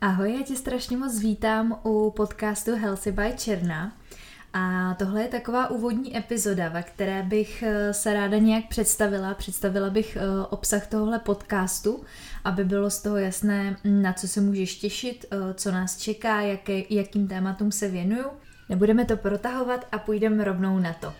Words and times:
Ahoj, 0.00 0.34
já 0.34 0.42
tě 0.42 0.56
strašně 0.56 0.96
moc 0.96 1.18
vítám 1.18 1.80
u 1.84 2.10
podcastu 2.10 2.76
Healthy 2.76 3.12
by 3.12 3.32
Černa. 3.36 3.92
A 4.52 4.94
tohle 4.94 5.22
je 5.22 5.28
taková 5.28 5.70
úvodní 5.70 6.16
epizoda, 6.16 6.68
ve 6.68 6.82
které 6.82 7.22
bych 7.22 7.62
eh, 7.62 7.94
se 7.94 8.14
ráda 8.14 8.38
nějak 8.38 8.68
představila. 8.68 9.34
Představila 9.34 9.90
bych 9.90 10.16
eh, 10.16 10.46
obsah 10.50 10.86
tohle 10.86 11.18
podcastu, 11.18 12.04
aby 12.44 12.64
bylo 12.64 12.90
z 12.90 13.02
toho 13.02 13.16
jasné, 13.16 13.76
na 13.84 14.12
co 14.12 14.28
se 14.28 14.40
můžeš 14.40 14.74
těšit, 14.74 15.24
eh, 15.30 15.54
co 15.54 15.72
nás 15.72 15.98
čeká, 15.98 16.40
jaké, 16.40 16.82
jakým 16.90 17.28
tématům 17.28 17.72
se 17.72 17.88
věnuju. 17.88 18.26
Nebudeme 18.68 19.04
to 19.04 19.16
protahovat 19.16 19.86
a 19.92 19.98
půjdeme 19.98 20.44
rovnou 20.44 20.78
na 20.78 20.92
to. 20.92 21.12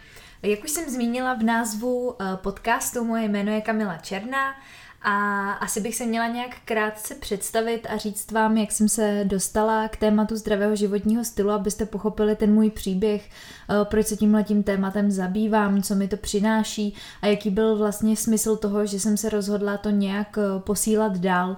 Jak 0.43 0.65
už 0.65 0.71
jsem 0.71 0.91
zmínila 0.91 1.35
v 1.35 1.43
názvu 1.43 2.15
podcastu, 2.35 3.05
moje 3.05 3.29
jméno 3.29 3.53
je 3.53 3.61
Kamila 3.61 3.97
Černá 3.97 4.55
a 5.03 5.51
asi 5.53 5.81
bych 5.81 5.97
se 5.97 6.07
měla 6.07 6.27
nějak 6.27 6.57
krátce 6.65 7.15
představit 7.15 7.87
a 7.91 7.97
říct 7.97 8.33
vám, 8.33 8.57
jak 8.57 8.73
jsem 8.73 8.89
se 8.89 9.25
dostala 9.25 9.89
k 9.89 9.97
tématu 9.97 10.37
zdravého 10.37 10.77
životního 10.77 11.25
stylu, 11.25 11.51
abyste 11.51 11.87
pochopili 11.87 12.37
ten 12.37 12.55
můj 12.55 12.71
příběh, 12.71 13.31
eh, 13.31 13.85
proč 13.85 14.07
se 14.07 14.17
tímhle 14.17 14.45
tím 14.45 14.63
tématem 14.63 15.11
zabývám, 15.11 15.83
co 15.83 15.95
mi 15.95 16.09
to 16.09 16.17
přináší 16.17 16.95
a 17.23 17.27
jaký 17.27 17.51
byl 17.51 17.77
vlastně 17.77 18.17
smysl 18.17 18.57
toho, 18.57 18.87
že 18.87 19.01
jsem 19.01 19.17
se 19.17 19.29
rozhodla 19.29 19.77
to 19.77 19.91
nějak 19.91 20.39
eh, 20.39 20.61
posílat 20.61 21.19
dál. 21.19 21.57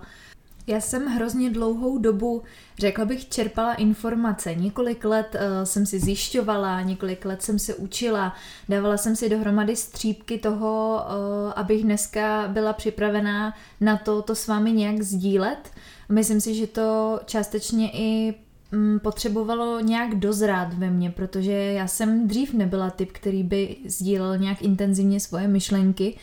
Já 0.71 0.81
jsem 0.81 1.07
hrozně 1.07 1.51
dlouhou 1.51 1.99
dobu, 1.99 2.43
řekla 2.79 3.05
bych, 3.05 3.29
čerpala 3.29 3.75
informace. 3.75 4.55
Několik 4.55 5.05
let 5.05 5.35
uh, 5.35 5.65
jsem 5.65 5.87
si 5.87 6.01
zjišťovala, 6.01 6.83
několik 6.83 7.25
let 7.25 7.43
jsem 7.43 7.59
se 7.59 7.75
učila, 7.75 8.35
dávala 8.69 8.97
jsem 8.97 9.17
si 9.17 9.29
dohromady 9.29 9.77
střípky 9.77 10.39
toho, 10.39 11.03
uh, 11.05 11.53
abych 11.57 11.83
dneska 11.85 12.49
byla 12.49 12.73
připravená 12.73 13.55
na 13.81 13.97
to, 13.97 14.23
to 14.23 14.35
s 14.35 14.47
vámi 14.47 14.73
nějak 14.73 15.03
sdílet. 15.03 15.71
Myslím 16.09 16.41
si, 16.41 16.55
že 16.55 16.67
to 16.67 17.21
částečně 17.25 17.91
i 17.93 18.35
mm, 18.73 19.01
potřebovalo 19.01 19.81
nějak 19.81 20.15
dozrát 20.15 20.75
ve 20.75 20.91
mně, 20.91 21.11
protože 21.11 21.53
já 21.53 21.87
jsem 21.87 22.29
dřív 22.29 22.55
nebyla 22.55 22.91
typ, 22.91 23.13
který 23.13 23.43
by 23.43 23.77
sdílel 23.87 24.39
nějak 24.39 24.63
intenzivně 24.63 25.21
svoje 25.21 25.49
myšlenky. 25.49 26.17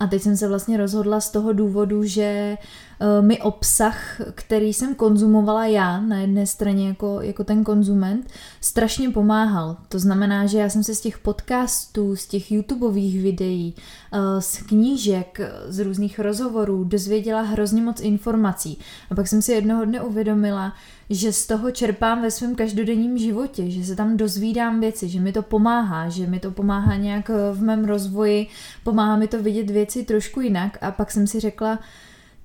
A 0.00 0.06
teď 0.06 0.22
jsem 0.22 0.36
se 0.36 0.48
vlastně 0.48 0.76
rozhodla 0.76 1.20
z 1.20 1.30
toho 1.30 1.52
důvodu, 1.52 2.04
že 2.04 2.56
Eh, 3.00 3.22
mi 3.22 3.42
obsah, 3.42 4.20
který 4.34 4.72
jsem 4.72 4.94
konzumovala 4.94 5.66
já 5.66 6.00
na 6.00 6.18
jedné 6.18 6.46
straně 6.46 6.88
jako, 6.88 7.20
jako 7.20 7.44
ten 7.44 7.64
konzument, 7.64 8.30
strašně 8.60 9.10
pomáhal. 9.10 9.76
To 9.88 9.98
znamená, 9.98 10.46
že 10.46 10.58
já 10.58 10.68
jsem 10.68 10.84
se 10.84 10.94
z 10.94 11.00
těch 11.00 11.18
podcastů, 11.18 12.16
z 12.16 12.26
těch 12.26 12.52
YouTubeových 12.52 13.22
videí, 13.22 13.74
eh, 14.12 14.40
z 14.40 14.56
knížek, 14.56 15.40
z 15.68 15.78
různých 15.78 16.18
rozhovorů 16.18 16.84
dozvěděla 16.84 17.42
hrozně 17.42 17.82
moc 17.82 18.00
informací. 18.00 18.78
A 19.10 19.14
pak 19.14 19.28
jsem 19.28 19.42
si 19.42 19.52
jednoho 19.52 19.84
dne 19.84 20.00
uvědomila, 20.00 20.72
že 21.10 21.32
z 21.32 21.46
toho 21.46 21.70
čerpám 21.70 22.22
ve 22.22 22.30
svém 22.30 22.54
každodenním 22.54 23.18
životě, 23.18 23.70
že 23.70 23.84
se 23.84 23.96
tam 23.96 24.16
dozvídám 24.16 24.80
věci, 24.80 25.08
že 25.08 25.20
mi 25.20 25.32
to 25.32 25.42
pomáhá, 25.42 26.08
že 26.08 26.26
mi 26.26 26.40
to 26.40 26.50
pomáhá 26.50 26.96
nějak 26.96 27.30
v 27.52 27.62
mém 27.62 27.84
rozvoji, 27.84 28.46
pomáhá 28.84 29.16
mi 29.16 29.28
to 29.28 29.42
vidět 29.42 29.70
věci 29.70 30.04
trošku 30.04 30.40
jinak. 30.40 30.78
A 30.80 30.90
pak 30.90 31.10
jsem 31.10 31.26
si 31.26 31.40
řekla, 31.40 31.78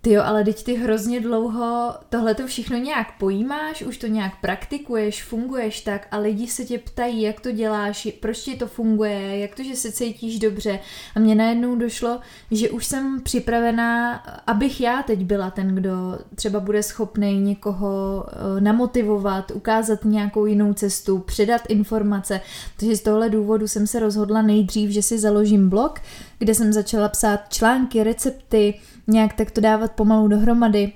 ty 0.02 0.14
jo, 0.14 0.24
ale 0.26 0.44
teď 0.44 0.64
ty 0.64 0.74
hrozně 0.74 1.22
dlouho 1.22 1.94
tohle 2.10 2.36
to 2.36 2.48
všechno 2.48 2.78
nějak 2.78 3.08
pojímáš, 3.20 3.82
už 3.82 3.98
to 3.98 4.08
nějak 4.08 4.34
praktikuješ, 4.42 5.24
funguješ 5.24 5.82
tak 5.82 6.08
a 6.12 6.18
lidi 6.18 6.48
se 6.48 6.66
tě 6.66 6.78
ptají, 6.78 7.22
jak 7.22 7.40
to 7.40 7.52
děláš, 7.52 8.08
proč 8.20 8.40
ti 8.40 8.56
to 8.56 8.68
funguje, 8.68 9.40
jak 9.40 9.56
to, 9.56 9.64
že 9.64 9.76
se 9.76 9.92
cítíš 9.92 10.40
dobře. 10.40 10.80
A 11.16 11.20
mně 11.20 11.36
najednou 11.36 11.76
došlo, 11.76 12.20
že 12.52 12.70
už 12.70 12.86
jsem 12.86 13.22
připravená, 13.22 14.16
abych 14.48 14.82
já 14.82 15.04
teď 15.04 15.20
byla 15.20 15.52
ten, 15.52 15.76
kdo 15.76 16.20
třeba 16.36 16.60
bude 16.60 16.84
schopný 16.84 17.40
někoho 17.40 18.26
eh, 18.28 18.62
namotivovat, 18.62 19.52
ukázat 19.52 20.06
nějakou 20.06 20.46
jinou 20.46 20.74
cestu, 20.74 21.20
předat 21.20 21.62
informace. 21.70 22.42
Takže 22.80 22.96
z 22.96 23.02
tohle 23.02 23.30
důvodu 23.30 23.68
jsem 23.68 23.88
se 23.88 24.00
rozhodla 24.00 24.42
nejdřív, 24.42 24.90
že 24.90 25.02
si 25.02 25.20
založím 25.20 25.70
blog, 25.70 26.00
kde 26.40 26.56
jsem 26.56 26.74
začala 26.74 27.10
psát 27.10 27.40
články, 27.50 28.04
recepty, 28.04 28.74
nějak 29.08 29.34
tak 29.34 29.52
to 29.52 29.62
dávat 29.62 29.92
pomalu 29.92 30.28
dohromady. 30.28 30.94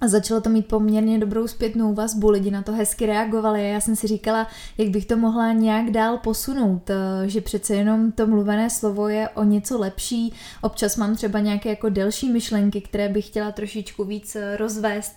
A 0.00 0.08
začalo 0.08 0.40
to 0.40 0.50
mít 0.50 0.66
poměrně 0.66 1.18
dobrou 1.18 1.46
zpětnou 1.46 1.94
vazbu, 1.94 2.30
lidi 2.30 2.50
na 2.50 2.62
to 2.62 2.72
hezky 2.72 3.06
reagovali 3.06 3.60
a 3.60 3.64
já 3.64 3.80
jsem 3.80 3.96
si 3.96 4.06
říkala, 4.06 4.46
jak 4.78 4.88
bych 4.88 5.06
to 5.06 5.16
mohla 5.16 5.52
nějak 5.52 5.90
dál 5.90 6.18
posunout, 6.18 6.90
eh, 6.90 7.28
že 7.28 7.40
přece 7.40 7.74
jenom 7.74 8.12
to 8.12 8.26
mluvené 8.26 8.70
slovo 8.70 9.08
je 9.08 9.28
o 9.28 9.44
něco 9.44 9.78
lepší, 9.78 10.32
občas 10.62 10.96
mám 10.96 11.16
třeba 11.16 11.40
nějaké 11.40 11.68
jako 11.68 11.88
delší 11.88 12.32
myšlenky, 12.32 12.80
které 12.80 13.08
bych 13.08 13.26
chtěla 13.26 13.52
trošičku 13.52 14.04
víc 14.04 14.36
eh, 14.36 14.56
rozvést 14.56 15.16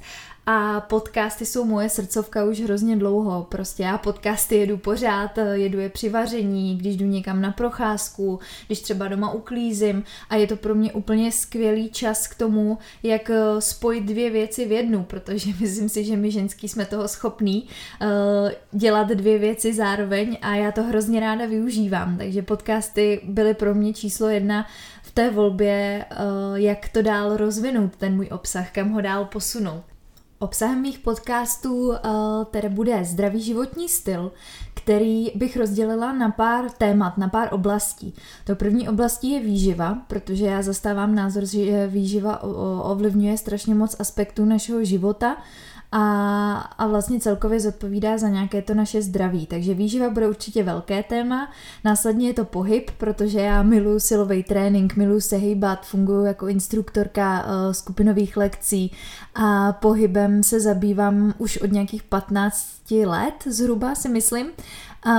a 0.54 0.82
podcasty 0.82 1.46
jsou 1.46 1.66
moje 1.66 1.90
srdcovka 1.90 2.44
už 2.44 2.62
hrozně 2.62 2.96
dlouho. 2.96 3.48
Prostě 3.50 3.84
já 3.84 3.98
podcasty 3.98 4.56
jedu 4.56 4.78
pořád, 4.78 5.40
jedu 5.54 5.80
je 5.80 5.90
při 5.90 6.10
vaření, 6.10 6.78
když 6.78 6.98
jdu 6.98 7.06
někam 7.06 7.42
na 7.42 7.52
procházku, 7.52 8.40
když 8.68 8.80
třeba 8.80 9.08
doma 9.08 9.32
uklízím 9.32 10.04
a 10.30 10.36
je 10.36 10.48
to 10.48 10.56
pro 10.56 10.76
mě 10.76 10.94
úplně 10.94 11.32
skvělý 11.32 11.90
čas 11.90 12.28
k 12.28 12.36
tomu, 12.36 12.78
jak 13.04 13.30
eh, 13.30 13.62
spojit 13.62 14.04
dvě 14.04 14.30
věci 14.30 14.66
v 14.66 14.72
jednu, 14.72 15.04
protože 15.04 15.52
myslím 15.60 15.90
si, 15.90 16.04
že 16.04 16.18
my 16.18 16.32
ženský 16.32 16.70
jsme 16.70 16.86
toho 16.86 17.08
schopní 17.08 17.68
uh, 18.02 18.80
dělat 18.80 19.08
dvě 19.08 19.40
věci 19.40 19.74
zároveň 19.74 20.38
a 20.42 20.56
já 20.56 20.72
to 20.72 20.84
hrozně 20.84 21.20
ráda 21.20 21.46
využívám. 21.46 22.18
Takže 22.18 22.42
podcasty 22.42 23.22
byly 23.24 23.54
pro 23.54 23.76
mě 23.76 23.94
číslo 23.94 24.30
jedna 24.30 24.68
v 25.04 25.12
té 25.12 25.30
volbě, 25.30 26.06
jak 26.56 26.90
to 26.90 27.02
dál 27.02 27.38
rozvinout, 27.38 27.96
ten 27.96 28.16
můj 28.16 28.28
obsah, 28.32 28.72
kam 28.72 28.90
ho 28.90 29.02
dál 29.02 29.26
posunout. 29.26 29.84
Obsahem 30.42 30.82
mých 30.82 31.00
podcastů 31.00 31.90
uh, 31.90 31.96
tedy 32.52 32.70
bude 32.70 33.06
zdravý 33.06 33.42
životní 33.42 33.90
styl, 33.90 34.32
který 34.74 35.32
bych 35.36 35.58
rozdělila 35.58 36.14
na 36.14 36.32
pár 36.32 36.70
témat, 36.70 37.18
na 37.18 37.28
pár 37.28 37.50
oblastí. 37.52 38.14
To 38.46 38.56
první 38.56 38.90
oblastí 38.90 39.32
je 39.32 39.40
výživa, 39.40 39.98
protože 40.08 40.46
já 40.46 40.62
zastávám 40.62 41.16
názor, 41.16 41.46
že 41.46 41.88
výživa 41.88 42.44
ovlivňuje 42.84 43.38
strašně 43.38 43.76
moc 43.76 43.96
aspektů 44.00 44.46
našeho 44.46 44.84
života 44.84 45.38
a, 45.92 46.54
a 46.78 46.88
vlastně 46.88 47.20
celkově 47.20 47.60
zodpovídá 47.60 48.18
za 48.18 48.30
nějaké 48.30 48.62
to 48.62 48.74
naše 48.74 49.02
zdraví. 49.02 49.46
Takže 49.46 49.74
výživa 49.74 50.10
bude 50.10 50.28
určitě 50.28 50.64
velké 50.64 51.04
téma. 51.04 51.52
Následně 51.84 52.28
je 52.28 52.34
to 52.34 52.46
pohyb, 52.46 52.92
protože 52.98 53.40
já 53.40 53.64
miluji 53.64 54.00
silový 54.00 54.44
trénink, 54.44 54.96
miluji 54.96 55.22
se 55.22 55.36
hýbat, 55.36 55.86
funguji 55.86 56.26
jako 56.26 56.48
instruktorka 56.48 57.46
uh, 57.46 57.72
skupinových 57.72 58.38
lekcí 58.38 58.92
a 59.36 59.74
pohybem 59.74 60.44
se 60.44 60.60
zabývám 60.60 61.34
už 61.38 61.58
od 61.58 61.72
nějakých 61.72 62.04
15 62.04 62.82
let 63.06 63.34
zhruba 63.46 63.96
si 63.96 64.10
myslím 64.10 64.48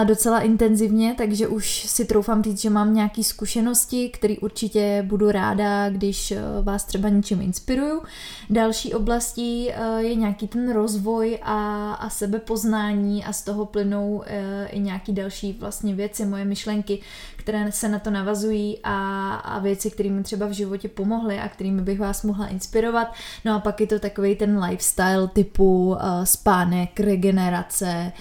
docela 0.04 0.41
intenzivně, 0.41 1.15
takže 1.19 1.48
už 1.48 1.82
si 1.88 2.04
troufám 2.04 2.43
říct, 2.43 2.60
že 2.60 2.70
mám 2.70 2.94
nějaké 2.94 3.25
zkušenosti, 3.25 4.09
které 4.09 4.34
určitě 4.43 5.04
budu 5.06 5.31
ráda, 5.31 5.91
když 5.91 6.31
eh, 6.31 6.41
vás 6.62 6.84
třeba 6.84 7.09
něčím 7.09 7.43
inspiruju. 7.43 8.03
Další 8.50 8.94
oblastí 8.94 9.71
eh, 9.71 10.03
je 10.03 10.15
nějaký 10.15 10.48
ten 10.48 10.72
rozvoj 10.72 11.38
a, 11.42 11.92
a 11.94 12.10
sebepoznání 12.10 13.25
a 13.25 13.32
z 13.32 13.42
toho 13.42 13.66
plynou 13.66 14.22
eh, 14.26 14.66
i 14.66 14.81
nějaký 14.81 15.12
další 15.12 15.53
vlastně 15.60 15.94
věci, 15.94 16.25
moje 16.25 16.44
myšlenky, 16.44 16.98
které 17.37 17.72
se 17.72 17.88
na 17.88 17.98
to 17.98 18.10
navazují 18.10 18.78
a, 18.84 19.34
a 19.34 19.59
věci, 19.59 19.91
které 19.91 20.10
mi 20.10 20.22
třeba 20.22 20.47
v 20.47 20.53
životě 20.53 20.88
pomohly 20.88 21.38
a 21.38 21.48
kterými 21.48 21.82
bych 21.82 22.00
vás 22.00 22.22
mohla 22.22 22.47
inspirovat. 22.47 23.12
No 23.44 23.54
a 23.54 23.59
pak 23.59 23.81
je 23.81 23.87
to 23.87 23.98
takový 23.98 24.37
ten 24.37 24.65
lifestyle 24.65 25.28
typu 25.28 25.97
spánek, 26.25 27.00
regenerace, 27.00 28.12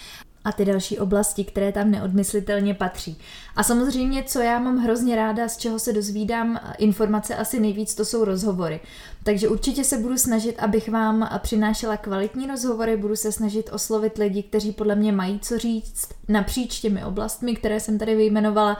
a 0.43 0.51
ty 0.51 0.65
další 0.65 0.99
oblasti, 0.99 1.43
které 1.43 1.71
tam 1.71 1.91
neodmyslitelně 1.91 2.73
patří. 2.73 3.17
A 3.55 3.63
samozřejmě, 3.63 4.23
co 4.23 4.39
já 4.39 4.59
mám 4.59 4.77
hrozně 4.77 5.15
ráda, 5.15 5.47
z 5.47 5.57
čeho 5.57 5.79
se 5.79 5.93
dozvídám 5.93 6.59
informace 6.77 7.35
asi 7.35 7.59
nejvíc, 7.59 7.95
to 7.95 8.05
jsou 8.05 8.25
rozhovory. 8.25 8.79
Takže 9.23 9.49
určitě 9.49 9.83
se 9.83 9.97
budu 9.97 10.17
snažit, 10.17 10.59
abych 10.59 10.89
vám 10.89 11.29
přinášela 11.37 11.97
kvalitní 11.97 12.47
rozhovory, 12.47 12.97
budu 12.97 13.15
se 13.15 13.31
snažit 13.31 13.69
oslovit 13.73 14.17
lidi, 14.17 14.43
kteří 14.43 14.71
podle 14.71 14.95
mě 14.95 15.11
mají 15.11 15.39
co 15.39 15.57
říct 15.57 16.09
napříč 16.27 16.79
těmi 16.79 17.05
oblastmi, 17.05 17.55
které 17.55 17.79
jsem 17.79 17.97
tady 17.97 18.15
vyjmenovala. 18.15 18.77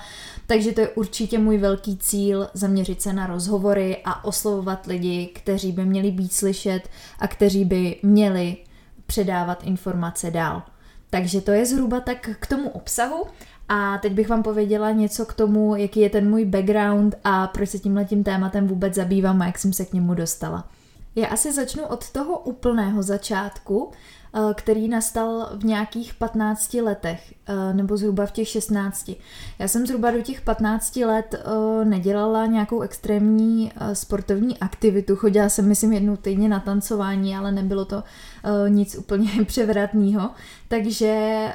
Takže 0.48 0.72
to 0.72 0.82
je 0.82 0.90
určitě 0.90 1.38
můj 1.40 1.58
velký 1.58 1.98
cíl, 1.98 2.48
zaměřit 2.54 3.02
se 3.02 3.14
na 3.14 3.28
rozhovory 3.28 3.98
a 4.06 4.26
oslovovat 4.26 4.86
lidi, 4.86 5.30
kteří 5.36 5.72
by 5.72 5.86
měli 5.86 6.12
být 6.12 6.34
slyšet 6.34 6.82
a 7.20 7.28
kteří 7.28 7.66
by 7.66 7.96
měli 8.04 8.58
předávat 9.06 9.64
informace 9.64 10.32
dál. 10.32 10.64
Takže 11.12 11.42
to 11.42 11.52
je 11.52 11.66
zhruba 11.66 12.00
tak 12.00 12.30
k 12.40 12.48
tomu 12.48 12.70
obsahu. 12.70 13.26
A 13.70 13.98
teď 13.98 14.14
bych 14.14 14.30
vám 14.30 14.44
pověděla 14.44 14.92
něco 14.92 15.26
k 15.26 15.34
tomu, 15.34 15.76
jaký 15.76 16.00
je 16.00 16.10
ten 16.10 16.30
můj 16.30 16.46
background 16.46 17.16
a 17.24 17.48
proč 17.48 17.70
se 17.70 17.80
tímhle 17.80 18.06
tím 18.06 18.24
tématem 18.24 18.68
vůbec 18.68 18.94
zabývám 18.94 19.42
a 19.42 19.46
jak 19.46 19.60
jsem 19.60 19.74
se 19.74 19.86
k 19.86 19.94
němu 19.94 20.14
dostala. 20.14 20.68
Já 21.16 21.28
asi 21.28 21.54
začnu 21.54 21.86
od 21.86 22.12
toho 22.12 22.40
úplného 22.40 23.04
začátku, 23.04 23.92
Eh, 24.34 24.54
který 24.54 24.88
nastal 24.88 25.50
v 25.56 25.66
nějakých 25.66 26.14
15 26.14 26.82
letech, 26.82 27.34
eh, 27.48 27.74
nebo 27.74 27.98
zhruba 27.98 28.26
v 28.26 28.32
těch 28.32 28.48
16. 28.48 29.18
Já 29.60 29.68
jsem 29.68 29.88
zhruba 29.88 30.12
do 30.12 30.22
těch 30.22 30.42
15 30.42 31.06
let 31.06 31.36
eh, 31.36 31.86
nedělala 31.86 32.46
nějakou 32.46 32.82
extrémní 32.82 33.72
sportovní 33.94 34.58
aktivitu. 34.58 35.16
Chodila 35.16 35.50
jsem, 35.50 35.68
myslím, 35.68 35.94
jednou 35.94 36.16
týdně 36.16 36.50
na 36.50 36.60
tancování, 36.60 37.36
ale 37.36 37.52
nebylo 37.52 37.86
to 37.86 38.04
nic 38.68 38.96
úplně 38.96 39.30
převratného. 39.46 40.30
Takže 40.68 41.46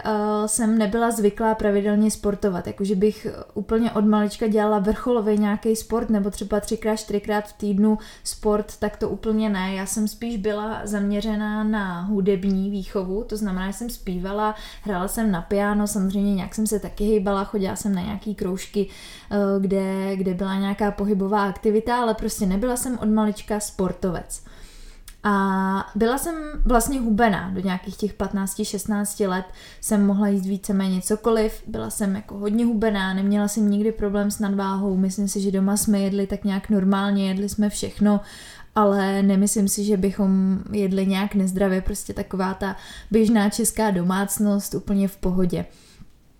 jsem 0.46 0.78
nebyla 0.78 1.10
zvyklá 1.10 1.54
pravidelně 1.54 2.10
sportovat. 2.10 2.66
Jakože 2.66 2.94
bych 2.94 3.26
úplně 3.54 3.90
od 3.90 4.04
malička 4.04 4.46
dělala 4.46 4.78
vrcholový 4.78 5.38
nějaký 5.38 5.76
sport, 5.76 6.10
nebo 6.10 6.30
třeba 6.30 6.60
třikrát, 6.60 6.96
čtyřikrát 6.96 7.44
v 7.48 7.52
týdnu 7.52 7.98
sport, 8.24 8.76
tak 8.78 8.96
to 8.96 9.08
úplně 9.08 9.48
ne. 9.48 9.74
Já 9.74 9.86
jsem 9.86 10.08
spíš 10.08 10.36
byla 10.36 10.80
zaměřená 10.84 11.64
na 11.64 12.02
hudební 12.02 12.70
výchovu, 12.70 13.24
to 13.24 13.36
znamená, 13.36 13.66
že 13.66 13.72
jsem 13.72 13.90
zpívala, 13.90 14.54
hrála 14.82 15.08
jsem 15.08 15.30
na 15.30 15.42
piano, 15.42 15.86
samozřejmě 15.86 16.34
nějak 16.34 16.54
jsem 16.54 16.66
se 16.66 16.80
taky 16.80 17.04
hejbala, 17.04 17.44
chodila 17.44 17.76
jsem 17.76 17.94
na 17.94 18.02
nějaký 18.02 18.34
kroužky, 18.34 18.88
eh, 19.30 19.36
kde, 19.60 20.16
kde 20.16 20.34
byla 20.34 20.58
nějaká 20.58 20.90
pohybová 20.90 21.44
aktivita, 21.44 21.96
ale 21.96 22.14
prostě 22.14 22.46
nebyla 22.46 22.76
jsem 22.76 22.98
od 22.98 23.08
malička 23.08 23.60
sportovec. 23.60 24.42
A 25.28 25.86
byla 25.94 26.18
jsem 26.18 26.34
vlastně 26.64 27.00
hubená, 27.00 27.50
do 27.50 27.60
nějakých 27.60 27.96
těch 27.96 28.14
15-16 28.14 29.28
let 29.28 29.44
jsem 29.80 30.06
mohla 30.06 30.28
jíst 30.28 30.46
víceméně 30.46 31.00
cokoliv, 31.02 31.62
byla 31.66 31.90
jsem 31.90 32.16
jako 32.16 32.38
hodně 32.38 32.64
hubená, 32.64 33.14
neměla 33.14 33.48
jsem 33.48 33.70
nikdy 33.70 33.92
problém 33.92 34.30
s 34.30 34.38
nadváhou, 34.38 34.96
myslím 34.96 35.28
si, 35.28 35.40
že 35.40 35.50
doma 35.50 35.76
jsme 35.76 35.98
jedli 35.98 36.26
tak 36.26 36.44
nějak 36.44 36.70
normálně, 36.70 37.28
jedli 37.28 37.48
jsme 37.48 37.70
všechno, 37.70 38.20
ale 38.74 39.22
nemyslím 39.22 39.68
si, 39.68 39.84
že 39.84 39.96
bychom 39.96 40.58
jedli 40.72 41.06
nějak 41.06 41.34
nezdravě, 41.34 41.80
prostě 41.80 42.12
taková 42.12 42.54
ta 42.54 42.76
běžná 43.10 43.50
česká 43.50 43.90
domácnost 43.90 44.74
úplně 44.74 45.08
v 45.08 45.16
pohodě. 45.16 45.64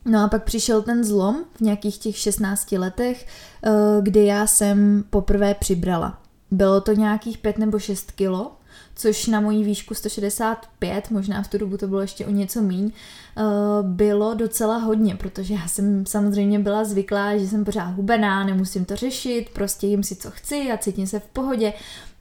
No 0.05 0.25
a 0.25 0.29
pak 0.29 0.45
přišel 0.45 0.83
ten 0.83 1.05
zlom 1.05 1.45
v 1.55 1.61
nějakých 1.61 1.99
těch 1.99 2.17
16 2.17 2.79
letech, 2.79 3.27
eh, 3.65 3.71
kdy 4.03 4.25
já 4.25 4.47
jsem 4.47 5.05
poprvé 5.11 5.55
přibrala. 5.55 6.19
Bylo 6.51 6.81
to 6.81 6.93
nějakých 6.93 7.39
5 7.39 7.59
nebo 7.59 7.79
6 7.79 8.13
kilo, 8.13 8.53
což 8.97 9.27
na 9.27 9.41
mojí 9.41 9.65
výšku 9.65 9.95
165, 9.95 11.11
možná 11.11 11.43
v 11.43 11.49
tu 11.49 11.59
dobu 11.59 11.77
to 11.77 11.89
bylo 11.89 12.01
ještě 12.01 12.27
o 12.27 12.31
něco 12.31 12.63
míň, 12.63 12.91
eh, 13.37 13.43
bylo 13.83 14.35
docela 14.35 14.77
hodně, 14.77 15.15
protože 15.15 15.55
já 15.55 15.69
jsem 15.69 16.07
samozřejmě 16.07 16.59
byla 16.59 16.85
zvyklá, 16.85 17.39
že 17.39 17.49
jsem 17.49 17.65
pořád 17.65 17.89
hubená, 17.89 18.45
nemusím 18.45 18.85
to 18.85 18.97
řešit, 18.97 19.51
prostě 19.53 19.87
jim 19.87 20.03
si 20.03 20.17
co 20.17 20.31
chci 20.31 20.71
a 20.73 20.77
cítím 20.79 21.07
se 21.07 21.21
v 21.21 21.27
pohodě. 21.27 21.73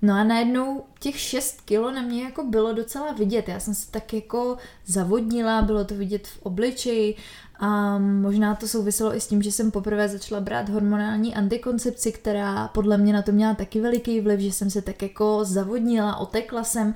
No 0.02 0.14
a 0.14 0.24
najednou 0.24 0.84
těch 1.00 1.20
6 1.20 1.62
kilo 1.62 1.92
na 1.92 2.02
mě 2.02 2.24
jako 2.24 2.44
bylo 2.44 2.74
docela 2.74 3.12
vidět. 3.12 3.48
Já 3.48 3.60
jsem 3.60 3.76
se 3.76 3.92
tak 3.92 4.14
jako 4.14 4.58
zavodnila, 4.86 5.62
bylo 5.62 5.86
to 5.86 5.96
vidět 5.96 6.28
v 6.28 6.42
obličeji 6.42 7.16
a 7.60 7.98
možná 8.00 8.56
to 8.56 8.68
souviselo 8.68 9.16
i 9.16 9.22
s 9.22 9.28
tím, 9.28 9.42
že 9.42 9.52
jsem 9.52 9.72
poprvé 9.72 10.10
začala 10.10 10.42
brát 10.42 10.70
hormonální 10.70 11.36
antikoncepci, 11.36 12.12
která 12.12 12.68
podle 12.68 12.98
mě 12.98 13.14
na 13.14 13.22
to 13.22 13.32
měla 13.32 13.54
taky 13.54 13.82
veliký 13.82 14.22
vliv, 14.22 14.40
že 14.40 14.52
jsem 14.52 14.70
se 14.70 14.82
tak 14.82 15.02
jako 15.02 15.40
zavodnila, 15.44 16.16
otekla 16.16 16.64
jsem 16.64 16.96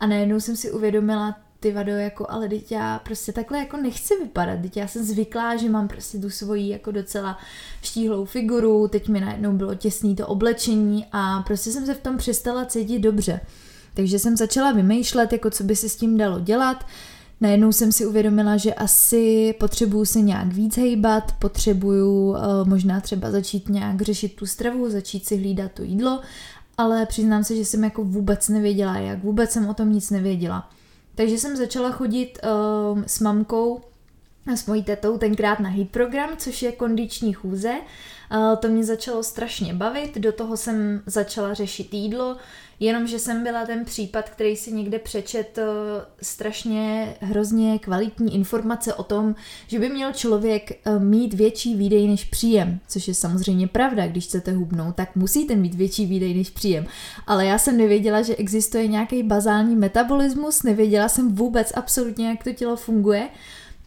a 0.00 0.06
najednou 0.06 0.40
jsem 0.40 0.56
si 0.56 0.70
uvědomila, 0.70 1.36
ty 1.60 1.72
vado, 1.72 1.92
jako, 1.92 2.26
ale 2.28 2.48
teď 2.48 2.72
já 2.72 2.98
prostě 2.98 3.32
takhle 3.32 3.58
jako 3.58 3.76
nechci 3.76 4.14
vypadat, 4.22 4.58
teď 4.62 4.76
já 4.76 4.88
jsem 4.88 5.04
zvyklá, 5.04 5.56
že 5.56 5.70
mám 5.70 5.88
prostě 5.88 6.18
tu 6.18 6.30
svoji 6.30 6.68
jako 6.68 6.90
docela 6.90 7.38
štíhlou 7.82 8.24
figuru, 8.24 8.88
teď 8.88 9.08
mi 9.08 9.20
najednou 9.20 9.52
bylo 9.52 9.74
těsný 9.74 10.16
to 10.16 10.26
oblečení 10.26 11.06
a 11.12 11.42
prostě 11.42 11.70
jsem 11.70 11.86
se 11.86 11.94
v 11.94 12.00
tom 12.00 12.16
přestala 12.16 12.64
cítit 12.64 12.98
dobře. 12.98 13.40
Takže 13.94 14.18
jsem 14.18 14.36
začala 14.36 14.72
vymýšlet, 14.72 15.32
jako 15.32 15.50
co 15.50 15.64
by 15.64 15.76
se 15.76 15.88
s 15.88 15.96
tím 15.96 16.16
dalo 16.16 16.40
dělat. 16.40 16.84
Najednou 17.40 17.72
jsem 17.72 17.92
si 17.92 18.06
uvědomila, 18.06 18.56
že 18.56 18.74
asi 18.74 19.54
potřebuju 19.60 20.04
se 20.04 20.20
nějak 20.20 20.52
víc 20.52 20.76
hejbat, 20.76 21.32
potřebuju 21.38 22.30
uh, 22.30 22.36
možná 22.64 23.00
třeba 23.00 23.30
začít 23.30 23.68
nějak 23.68 24.02
řešit 24.02 24.36
tu 24.36 24.46
stravu, 24.46 24.90
začít 24.90 25.26
si 25.26 25.36
hlídat 25.36 25.72
to 25.72 25.82
jídlo, 25.82 26.20
ale 26.78 27.06
přiznám 27.06 27.44
se, 27.44 27.56
že 27.56 27.64
jsem 27.64 27.84
jako 27.84 28.04
vůbec 28.04 28.48
nevěděla, 28.48 28.96
jak 28.96 29.24
vůbec 29.24 29.50
jsem 29.50 29.68
o 29.68 29.74
tom 29.74 29.92
nic 29.92 30.10
nevěděla. 30.10 30.70
Takže 31.14 31.38
jsem 31.38 31.56
začala 31.56 31.90
chodit 31.90 32.38
uh, 32.42 33.02
s 33.06 33.20
mamkou 33.20 33.80
s 34.54 34.66
mojí 34.66 34.82
tetou 34.82 35.18
tenkrát 35.18 35.60
na 35.60 35.68
HIT 35.68 35.90
program, 35.90 36.30
což 36.36 36.62
je 36.62 36.72
kondiční 36.72 37.32
chůze. 37.32 37.72
Uh, 37.72 38.56
to 38.56 38.68
mě 38.68 38.84
začalo 38.84 39.22
strašně 39.22 39.74
bavit, 39.74 40.18
do 40.18 40.32
toho 40.32 40.56
jsem 40.56 41.02
začala 41.06 41.54
řešit 41.54 41.94
jídlo, 41.94 42.36
Jenomže 42.82 43.18
jsem 43.18 43.42
byla 43.42 43.66
ten 43.66 43.84
případ, 43.84 44.30
který 44.30 44.56
si 44.56 44.72
někde 44.72 44.98
přečet 44.98 45.58
eh, 45.58 45.64
strašně 46.22 47.14
hrozně 47.20 47.78
kvalitní 47.78 48.34
informace 48.34 48.94
o 48.94 49.02
tom, 49.02 49.34
že 49.66 49.78
by 49.78 49.88
měl 49.88 50.12
člověk 50.12 50.72
eh, 50.72 50.98
mít 50.98 51.34
větší 51.34 51.74
výdej 51.74 52.08
než 52.08 52.24
příjem, 52.24 52.80
což 52.88 53.08
je 53.08 53.14
samozřejmě 53.14 53.68
pravda, 53.68 54.06
když 54.06 54.24
chcete 54.24 54.52
hubnout, 54.52 54.96
tak 54.96 55.16
musíte 55.16 55.56
mít 55.56 55.74
větší 55.74 56.06
výdej 56.06 56.34
než 56.34 56.50
příjem. 56.50 56.86
Ale 57.26 57.46
já 57.46 57.58
jsem 57.58 57.76
nevěděla, 57.76 58.22
že 58.22 58.36
existuje 58.36 58.86
nějaký 58.86 59.22
bazální 59.22 59.76
metabolismus, 59.76 60.62
nevěděla 60.62 61.08
jsem 61.08 61.34
vůbec 61.34 61.72
absolutně, 61.76 62.28
jak 62.28 62.44
to 62.44 62.52
tělo 62.52 62.76
funguje. 62.76 63.28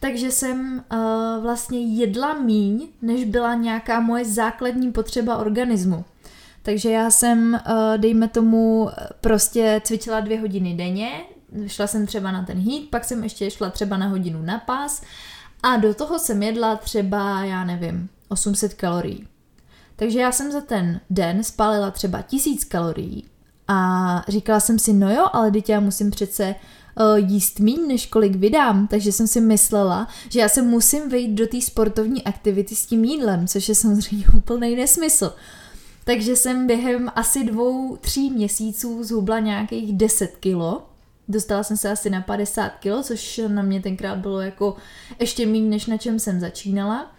Takže 0.04 0.30
jsem 0.30 0.84
uh, 0.92 1.42
vlastně 1.42 1.80
jedla 1.80 2.34
míň, 2.34 2.88
než 3.02 3.24
byla 3.24 3.54
nějaká 3.54 4.00
moje 4.00 4.24
základní 4.24 4.92
potřeba 4.92 5.36
organismu. 5.36 6.04
Takže 6.62 6.90
já 6.90 7.10
jsem, 7.10 7.54
eh, 7.54 7.98
dejme 7.98 8.28
tomu, 8.28 8.90
prostě 9.20 9.80
cvičila 9.84 10.20
dvě 10.20 10.40
hodiny 10.40 10.74
denně, 10.74 11.10
šla 11.66 11.86
jsem 11.86 12.06
třeba 12.06 12.32
na 12.32 12.44
ten 12.44 12.58
hít, 12.58 12.90
pak 12.90 13.04
jsem 13.04 13.24
ještě 13.24 13.50
šla 13.50 13.70
třeba 13.70 13.96
na 13.96 14.06
hodinu 14.06 14.42
na 14.42 14.58
pás 14.58 15.02
a 15.62 15.76
do 15.76 15.94
toho 15.94 16.18
jsem 16.18 16.42
jedla 16.42 16.76
třeba, 16.76 17.44
já 17.44 17.64
nevím, 17.64 18.08
800 18.28 18.74
kalorií. 18.74 19.28
Takže 19.96 20.20
já 20.20 20.32
jsem 20.32 20.52
za 20.52 20.60
ten 20.60 21.00
den 21.10 21.44
spálila 21.44 21.90
třeba 21.90 22.22
1000 22.22 22.64
kalorií 22.64 23.24
a 23.68 24.24
říkala 24.28 24.60
jsem 24.60 24.78
si, 24.78 24.92
no 24.92 25.12
jo, 25.12 25.26
ale 25.32 25.50
teď 25.50 25.68
já 25.68 25.80
musím 25.80 26.10
přece 26.10 26.54
uh, 27.00 27.30
jíst 27.30 27.60
míň, 27.60 27.88
než 27.88 28.06
kolik 28.06 28.36
vydám, 28.36 28.86
takže 28.86 29.12
jsem 29.12 29.26
si 29.26 29.40
myslela, 29.40 30.08
že 30.28 30.40
já 30.40 30.48
se 30.48 30.62
musím 30.62 31.08
vejít 31.08 31.30
do 31.30 31.46
té 31.46 31.60
sportovní 31.60 32.24
aktivity 32.24 32.74
s 32.74 32.86
tím 32.86 33.04
jídlem, 33.04 33.46
což 33.46 33.68
je 33.68 33.74
samozřejmě 33.74 34.24
úplný 34.36 34.76
nesmysl. 34.76 35.34
Takže 36.04 36.36
jsem 36.36 36.66
během 36.66 37.10
asi 37.14 37.44
dvou, 37.44 37.96
tří 37.96 38.30
měsíců 38.30 39.04
zhubla 39.04 39.38
nějakých 39.38 39.96
10 39.96 40.36
kilo. 40.40 40.86
Dostala 41.28 41.62
jsem 41.62 41.76
se 41.76 41.90
asi 41.90 42.10
na 42.10 42.20
50 42.20 42.68
kilo, 42.68 43.02
což 43.02 43.40
na 43.48 43.62
mě 43.62 43.82
tenkrát 43.82 44.18
bylo 44.18 44.40
jako 44.40 44.76
ještě 45.20 45.46
méně, 45.46 45.68
než 45.68 45.86
na 45.86 45.96
čem 45.96 46.18
jsem 46.18 46.40
začínala. 46.40 47.12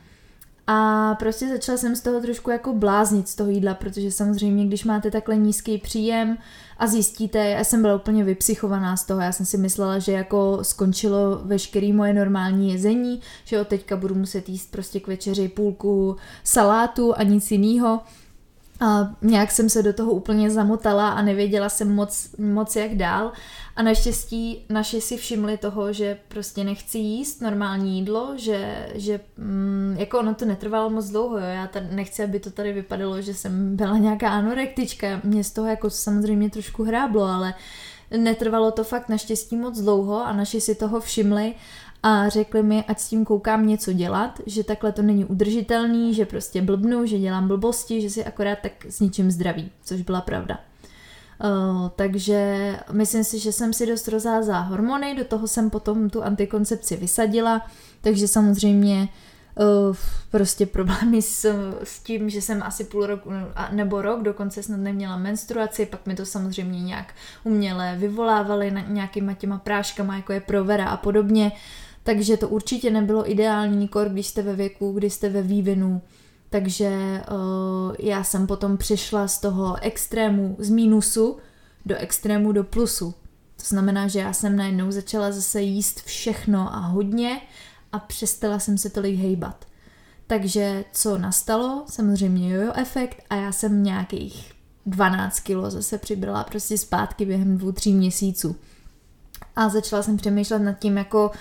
A 0.68 1.16
prostě 1.20 1.50
začala 1.50 1.78
jsem 1.78 1.96
z 1.96 2.02
toho 2.02 2.22
trošku 2.22 2.52
jako 2.52 2.74
bláznit 2.74 3.30
z 3.30 3.36
toho 3.36 3.50
jídla, 3.50 3.74
protože 3.74 4.12
samozřejmě, 4.12 4.66
když 4.66 4.84
máte 4.84 5.12
takhle 5.12 5.36
nízký 5.36 5.78
příjem 5.78 6.38
a 6.78 6.88
zjistíte, 6.88 7.50
já 7.50 7.64
jsem 7.64 7.82
byla 7.82 7.96
úplně 7.96 8.24
vypsychovaná 8.24 8.98
z 8.98 9.06
toho, 9.06 9.22
já 9.22 9.32
jsem 9.32 9.46
si 9.46 9.58
myslela, 9.58 10.00
že 10.00 10.12
jako 10.12 10.60
skončilo 10.62 11.42
veškerý 11.44 11.94
moje 11.94 12.14
normální 12.14 12.72
jezení, 12.72 13.22
že 13.44 13.62
od 13.62 13.68
teďka 13.68 13.96
budu 13.96 14.16
muset 14.16 14.50
jíst 14.50 14.72
prostě 14.72 15.00
k 15.00 15.08
večeři 15.08 15.48
půlku 15.48 16.16
salátu 16.44 17.18
a 17.18 17.24
nic 17.24 17.52
jiného. 17.52 18.00
A 18.80 19.16
nějak 19.22 19.52
jsem 19.52 19.70
se 19.70 19.84
do 19.84 19.94
toho 19.94 20.12
úplně 20.12 20.52
zamotala 20.52 21.10
a 21.10 21.22
nevěděla 21.22 21.70
jsem 21.70 21.96
moc, 21.96 22.36
moc 22.38 22.76
jak 22.76 22.96
dál. 22.96 23.32
A 23.76 23.84
naštěstí 23.84 24.66
naši 24.70 25.02
si 25.02 25.18
všimli 25.18 25.58
toho, 25.58 25.94
že 25.94 26.18
prostě 26.28 26.64
nechci 26.64 26.98
jíst 26.98 27.42
normální 27.42 28.00
jídlo, 28.00 28.34
že, 28.36 28.90
že 28.96 29.20
mm, 29.38 29.96
jako 30.00 30.20
ono 30.20 30.34
to 30.34 30.46
netrvalo 30.46 30.90
moc 30.90 31.10
dlouho, 31.10 31.38
jo. 31.38 31.46
já 31.46 31.68
tady 31.68 31.88
nechci, 31.92 32.24
aby 32.24 32.40
to 32.40 32.52
tady 32.52 32.74
vypadalo, 32.74 33.22
že 33.22 33.34
jsem 33.34 33.76
byla 33.76 33.98
nějaká 33.98 34.30
anorektička, 34.30 35.08
mě 35.24 35.44
z 35.44 35.52
toho 35.52 35.68
jako 35.68 35.90
samozřejmě 35.90 36.50
trošku 36.50 36.84
hráblo, 36.84 37.24
ale 37.24 37.54
netrvalo 38.18 38.72
to 38.72 38.84
fakt 38.84 39.10
naštěstí 39.10 39.56
moc 39.56 39.80
dlouho 39.80 40.26
a 40.26 40.34
naši 40.34 40.62
si 40.62 40.76
toho 40.76 41.00
všimli 41.00 41.54
a 42.08 42.30
řekli 42.30 42.64
mi, 42.64 42.84
ať 42.88 43.00
s 43.00 43.08
tím 43.08 43.26
koukám 43.26 43.68
něco 43.68 43.94
dělat, 43.94 44.42
že 44.46 44.64
takhle 44.64 44.92
to 44.92 45.02
není 45.02 45.26
udržitelný, 45.26 46.14
že 46.14 46.26
prostě 46.26 46.62
blbnu, 46.62 47.06
že 47.06 47.20
dělám 47.20 47.48
blbosti, 47.48 48.02
že 48.02 48.10
si 48.10 48.26
akorát 48.26 48.60
tak 48.62 48.72
s 48.90 49.00
ničím 49.00 49.32
zdraví, 49.32 49.72
což 49.84 50.02
byla 50.02 50.22
pravda. 50.22 50.60
Uh, 51.44 51.90
takže 51.96 52.80
myslím 52.92 53.24
si, 53.24 53.40
že 53.40 53.52
jsem 53.52 53.74
si 53.74 53.86
dost 53.86 54.08
rozházala 54.08 54.60
hormony, 54.60 55.16
do 55.16 55.26
toho 55.26 55.48
jsem 55.48 55.70
potom 55.70 56.10
tu 56.10 56.24
antikoncepci 56.24 56.96
vysadila, 56.96 57.62
takže 58.02 58.28
samozřejmě 58.28 59.10
uh, 59.60 59.96
prostě 60.32 60.66
problémy 60.66 61.22
s, 61.22 61.46
s 61.84 62.00
tím, 62.00 62.30
že 62.30 62.42
jsem 62.42 62.64
asi 62.64 62.84
půl 62.84 63.06
roku 63.06 63.30
nebo 63.72 64.02
rok 64.02 64.24
dokonce 64.24 64.64
snad 64.64 64.78
neměla 64.78 65.18
menstruaci, 65.18 65.86
pak 65.86 66.06
mi 66.06 66.16
to 66.16 66.26
samozřejmě 66.26 66.82
nějak 66.82 67.14
uměle 67.44 67.96
vyvolávaly 67.98 68.74
nějakýma 68.88 69.34
těma 69.34 69.58
práškama, 69.58 70.16
jako 70.16 70.34
je 70.34 70.42
provera 70.42 70.86
a 70.86 70.98
podobně, 70.98 71.52
takže 72.06 72.38
to 72.38 72.50
určitě 72.50 72.92
nebylo 72.92 73.32
ideální, 73.32 73.88
kor, 73.88 74.10
když 74.10 74.28
jste 74.28 74.42
ve 74.42 74.56
věku, 74.56 74.92
kdy 74.92 75.10
jste 75.10 75.30
ve 75.30 75.42
vývinu. 75.42 76.02
Takže 76.50 77.22
uh, 77.32 77.96
já 78.00 78.24
jsem 78.24 78.48
potom 78.48 78.78
přišla 78.78 79.28
z 79.28 79.40
toho 79.40 79.78
extrému, 79.82 80.56
z 80.60 80.70
mínusu 80.70 81.38
do 81.86 81.96
extrému 81.96 82.52
do 82.52 82.64
plusu. 82.64 83.14
To 83.58 83.64
znamená, 83.66 84.08
že 84.08 84.20
já 84.20 84.34
jsem 84.34 84.56
najednou 84.56 84.92
začala 84.92 85.32
zase 85.32 85.62
jíst 85.62 86.02
všechno 86.02 86.74
a 86.76 86.78
hodně 86.78 87.42
a 87.92 88.00
přestala 88.00 88.60
jsem 88.60 88.78
se 88.78 88.90
tolik 88.90 89.20
hejbat. 89.20 89.66
Takže 90.28 90.86
co 90.92 91.18
nastalo? 91.18 91.84
Samozřejmě 91.88 92.54
jojo 92.54 92.72
efekt 92.76 93.24
a 93.30 93.36
já 93.36 93.52
jsem 93.52 93.84
nějakých 93.84 94.54
12 94.86 95.40
kilo 95.40 95.72
zase 95.72 95.98
přibrala 95.98 96.44
prostě 96.44 96.78
zpátky 96.78 97.26
během 97.26 97.58
dvou, 97.58 97.72
tří 97.72 97.94
měsíců. 97.94 98.56
A 99.56 99.70
začala 99.70 100.04
jsem 100.04 100.18
přemýšlet 100.18 100.60
nad 100.60 100.80
tím 100.80 100.98
jako, 100.98 101.32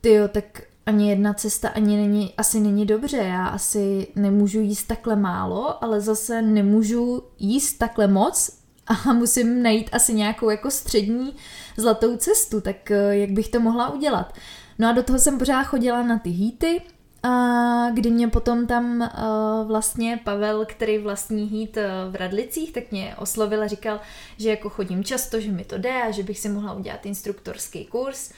tyjo, 0.00 0.28
tak 0.28 0.62
ani 0.86 1.10
jedna 1.10 1.34
cesta 1.34 1.68
ani 1.68 1.96
není, 1.96 2.34
asi 2.36 2.60
není 2.60 2.86
dobře. 2.86 3.16
Já 3.16 3.46
asi 3.46 4.06
nemůžu 4.16 4.60
jíst 4.60 4.84
takhle 4.84 5.16
málo, 5.16 5.84
ale 5.84 6.00
zase 6.00 6.42
nemůžu 6.42 7.22
jíst 7.38 7.78
takhle 7.78 8.06
moc 8.06 8.50
a 8.86 9.12
musím 9.12 9.62
najít 9.62 9.90
asi 9.92 10.14
nějakou 10.14 10.50
jako 10.50 10.70
střední 10.70 11.34
zlatou 11.76 12.16
cestu, 12.16 12.60
tak 12.60 12.90
eh, 12.90 13.16
jak 13.16 13.30
bych 13.30 13.48
to 13.48 13.60
mohla 13.60 13.90
udělat. 13.90 14.34
No 14.78 14.88
a 14.88 14.92
do 14.92 15.02
toho 15.02 15.18
jsem 15.18 15.38
pořád 15.38 15.62
chodila 15.62 16.02
na 16.02 16.18
ty 16.18 16.30
hýty, 16.30 16.82
a 17.22 17.90
kdy 17.90 18.10
mě 18.10 18.28
potom 18.28 18.66
tam 18.66 19.00
uh, 19.00 19.68
vlastně 19.68 20.20
Pavel, 20.24 20.66
který 20.66 20.98
vlastní 20.98 21.46
hít 21.46 21.76
uh, 21.76 22.12
v 22.12 22.14
Radlicích, 22.14 22.72
tak 22.72 22.90
mě 22.90 23.14
oslovil 23.18 23.62
a 23.62 23.66
říkal, 23.66 24.00
že 24.36 24.50
jako 24.50 24.68
chodím 24.70 25.04
často, 25.04 25.40
že 25.40 25.52
mi 25.52 25.64
to 25.64 25.78
jde 25.78 26.02
a 26.02 26.10
že 26.10 26.22
bych 26.22 26.38
si 26.38 26.48
mohla 26.48 26.72
udělat 26.72 27.06
instruktorský 27.06 27.84
kurz. 27.84 28.32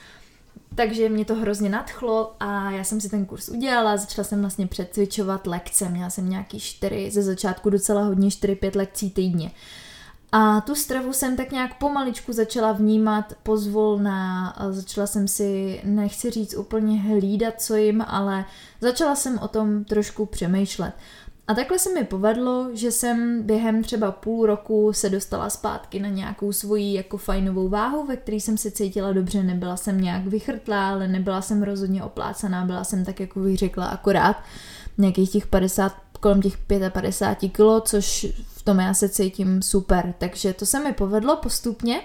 Takže 0.75 1.09
mě 1.09 1.25
to 1.25 1.35
hrozně 1.35 1.69
nadchlo 1.69 2.35
a 2.39 2.71
já 2.71 2.83
jsem 2.83 3.01
si 3.01 3.09
ten 3.09 3.25
kurz 3.25 3.49
udělala, 3.49 3.97
začala 3.97 4.25
jsem 4.25 4.41
vlastně 4.41 4.67
předcvičovat 4.67 5.47
lekce, 5.47 5.89
měla 5.89 6.09
jsem 6.09 6.29
nějaký 6.29 6.59
čtyři, 6.59 7.11
ze 7.11 7.23
začátku 7.23 7.69
docela 7.69 8.03
hodně 8.03 8.29
4-5 8.29 8.75
lekcí 8.75 9.09
týdně. 9.09 9.51
A 10.31 10.61
tu 10.61 10.75
stravu 10.75 11.13
jsem 11.13 11.35
tak 11.37 11.51
nějak 11.51 11.77
pomaličku 11.77 12.33
začala 12.33 12.71
vnímat 12.71 13.33
pozvolna, 13.43 14.55
začala 14.69 15.07
jsem 15.07 15.27
si, 15.27 15.81
nechci 15.83 16.29
říct 16.29 16.55
úplně 16.57 17.01
hlídat, 17.01 17.61
co 17.61 17.75
jim, 17.75 18.03
ale 18.07 18.45
začala 18.81 19.15
jsem 19.15 19.39
o 19.39 19.47
tom 19.47 19.83
trošku 19.83 20.25
přemýšlet. 20.25 20.93
A 21.51 21.53
takhle 21.53 21.79
se 21.79 21.93
mi 21.93 22.03
povedlo, 22.03 22.69
že 22.73 22.91
jsem 22.91 23.43
během 23.43 23.83
třeba 23.83 24.11
půl 24.11 24.45
roku 24.45 24.93
se 24.93 25.09
dostala 25.09 25.49
zpátky 25.49 25.99
na 25.99 26.09
nějakou 26.09 26.51
svoji 26.51 26.93
jako 26.93 27.17
fajnovou 27.17 27.69
váhu, 27.69 28.05
ve 28.05 28.17
které 28.17 28.37
jsem 28.37 28.57
se 28.57 28.71
cítila 28.71 29.13
dobře, 29.13 29.43
nebyla 29.43 29.77
jsem 29.77 30.01
nějak 30.01 30.27
vychrtlá, 30.27 30.89
ale 30.89 31.07
nebyla 31.07 31.41
jsem 31.41 31.63
rozhodně 31.63 32.03
oplácaná, 32.03 32.65
byla 32.65 32.83
jsem 32.83 33.05
tak, 33.05 33.19
jako 33.19 33.39
bych 33.39 33.57
řekla, 33.57 33.85
akorát 33.85 34.35
nějakých 34.97 35.31
těch 35.31 35.47
50, 35.47 35.93
kolem 36.19 36.41
těch 36.41 36.57
55 36.89 37.49
kilo, 37.49 37.81
což 37.81 38.27
v 38.47 38.63
tom 38.63 38.79
já 38.79 38.93
se 38.93 39.09
cítím 39.09 39.61
super. 39.61 40.13
Takže 40.17 40.53
to 40.53 40.65
se 40.65 40.79
mi 40.79 40.93
povedlo 40.93 41.35
postupně. 41.35 42.01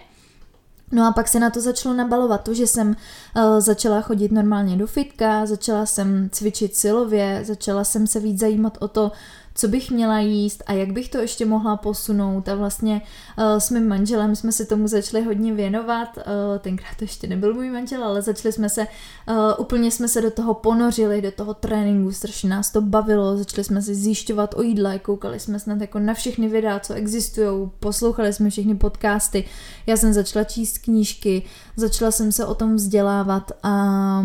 No 0.92 1.06
a 1.06 1.12
pak 1.12 1.28
se 1.28 1.40
na 1.40 1.50
to 1.50 1.60
začalo 1.60 1.94
nabalovat 1.94 2.42
to, 2.44 2.54
že 2.54 2.66
jsem 2.66 2.88
uh, 2.88 3.60
začala 3.60 4.00
chodit 4.00 4.32
normálně 4.32 4.76
do 4.76 4.86
fitka, 4.86 5.46
začala 5.46 5.86
jsem 5.86 6.28
cvičit 6.32 6.76
silově, 6.76 7.42
začala 7.44 7.84
jsem 7.84 8.06
se 8.06 8.20
víc 8.20 8.40
zajímat 8.40 8.78
o 8.80 8.88
to, 8.88 9.12
co 9.56 9.68
bych 9.68 9.90
měla 9.90 10.18
jíst 10.18 10.62
a 10.66 10.72
jak 10.72 10.92
bych 10.92 11.08
to 11.08 11.18
ještě 11.18 11.46
mohla 11.46 11.76
posunout. 11.76 12.48
A 12.48 12.54
vlastně 12.54 13.02
uh, 13.38 13.44
s 13.58 13.70
mým 13.70 13.88
manželem 13.88 14.36
jsme 14.36 14.52
se 14.52 14.64
tomu 14.64 14.88
začali 14.88 15.24
hodně 15.24 15.54
věnovat, 15.54 16.16
uh, 16.16 16.22
tenkrát 16.58 16.96
to 16.98 17.04
ještě 17.04 17.26
nebyl 17.26 17.54
můj 17.54 17.70
manžel, 17.70 18.04
ale 18.04 18.22
začali 18.22 18.52
jsme 18.52 18.68
se, 18.68 18.86
uh, 19.28 19.36
úplně 19.58 19.90
jsme 19.90 20.08
se 20.08 20.22
do 20.22 20.30
toho 20.30 20.54
ponořili, 20.54 21.22
do 21.22 21.32
toho 21.32 21.54
tréninku, 21.54 22.12
strašně 22.12 22.50
nás 22.50 22.70
to 22.70 22.80
bavilo, 22.80 23.36
začali 23.36 23.64
jsme 23.64 23.82
si 23.82 23.94
zjišťovat 23.94 24.54
o 24.54 24.62
jídle, 24.62 24.98
koukali 24.98 25.40
jsme 25.40 25.58
snad 25.58 25.80
jako 25.80 25.98
na 25.98 26.14
všechny 26.14 26.48
videa, 26.48 26.80
co 26.80 26.94
existují, 26.94 27.70
poslouchali 27.80 28.32
jsme 28.32 28.50
všechny 28.50 28.74
podcasty, 28.74 29.44
já 29.86 29.96
jsem 29.96 30.12
začala 30.12 30.44
číst 30.44 30.78
knížky, 30.78 31.42
začala 31.76 32.10
jsem 32.10 32.32
se 32.32 32.46
o 32.46 32.54
tom 32.54 32.76
vzdělávat 32.76 33.52
a 33.62 34.24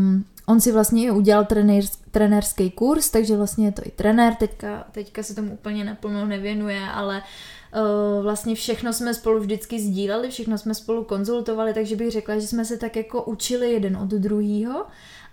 On 0.52 0.62
si 0.62 0.72
vlastně 0.72 1.12
udělal 1.12 1.46
trenér, 1.46 1.84
trenérský 2.12 2.72
kurz, 2.72 3.10
takže 3.10 3.38
vlastně 3.38 3.66
je 3.66 3.72
to 3.72 3.82
i 3.86 3.92
trenér, 3.92 4.36
teďka, 4.36 4.88
teďka 4.92 5.24
se 5.24 5.36
tomu 5.36 5.54
úplně 5.54 5.84
naplno 5.84 6.26
nevěnuje, 6.26 6.82
ale 6.94 7.22
uh, 7.22 8.24
vlastně 8.24 8.56
všechno 8.56 8.94
jsme 8.94 9.14
spolu 9.14 9.40
vždycky 9.40 9.80
sdíleli, 9.80 10.30
všechno 10.30 10.58
jsme 10.58 10.74
spolu 10.76 11.04
konzultovali, 11.04 11.74
takže 11.74 11.96
bych 11.96 12.12
řekla, 12.12 12.40
že 12.40 12.48
jsme 12.48 12.66
se 12.66 12.78
tak 12.78 12.96
jako 12.96 13.24
učili 13.24 13.72
jeden 13.72 13.98
od 13.98 14.10
druhého 14.10 14.86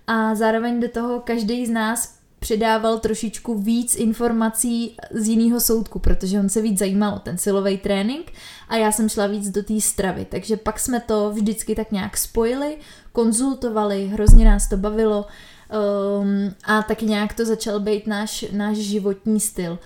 a 0.07 0.35
zároveň 0.35 0.81
do 0.81 0.89
toho 0.89 1.21
každý 1.21 1.67
z 1.67 1.71
nás 1.71 2.19
předával 2.39 2.99
trošičku 2.99 3.59
víc 3.59 3.97
informací 3.97 4.97
z 5.11 5.29
jiného 5.29 5.61
soudku, 5.61 5.99
protože 5.99 6.41
on 6.41 6.49
se 6.49 6.63
víc 6.63 6.79
zajímal 6.79 7.15
o 7.15 7.19
ten 7.19 7.39
silový 7.39 7.79
trénink 7.79 8.33
a 8.69 8.77
já 8.77 8.93
jsem 8.93 9.09
šla 9.09 9.27
víc 9.27 9.51
do 9.51 9.63
té 9.63 9.81
stravy. 9.81 10.27
Takže 10.31 10.57
pak 10.57 10.81
jsme 10.81 11.01
to 11.01 11.31
vždycky 11.31 11.75
tak 11.75 11.93
nějak 11.93 12.17
spojili, 12.17 12.77
konzultovali, 13.19 14.07
hrozně 14.07 14.45
nás 14.45 14.69
to 14.69 14.77
bavilo 14.77 15.27
um, 15.27 16.55
a 16.65 16.83
taky 16.83 17.07
nějak 17.07 17.35
to 17.35 17.45
začal 17.45 17.81
být 17.81 18.07
náš, 18.07 18.45
náš 18.53 18.77
životní 18.77 19.41
styl. 19.41 19.79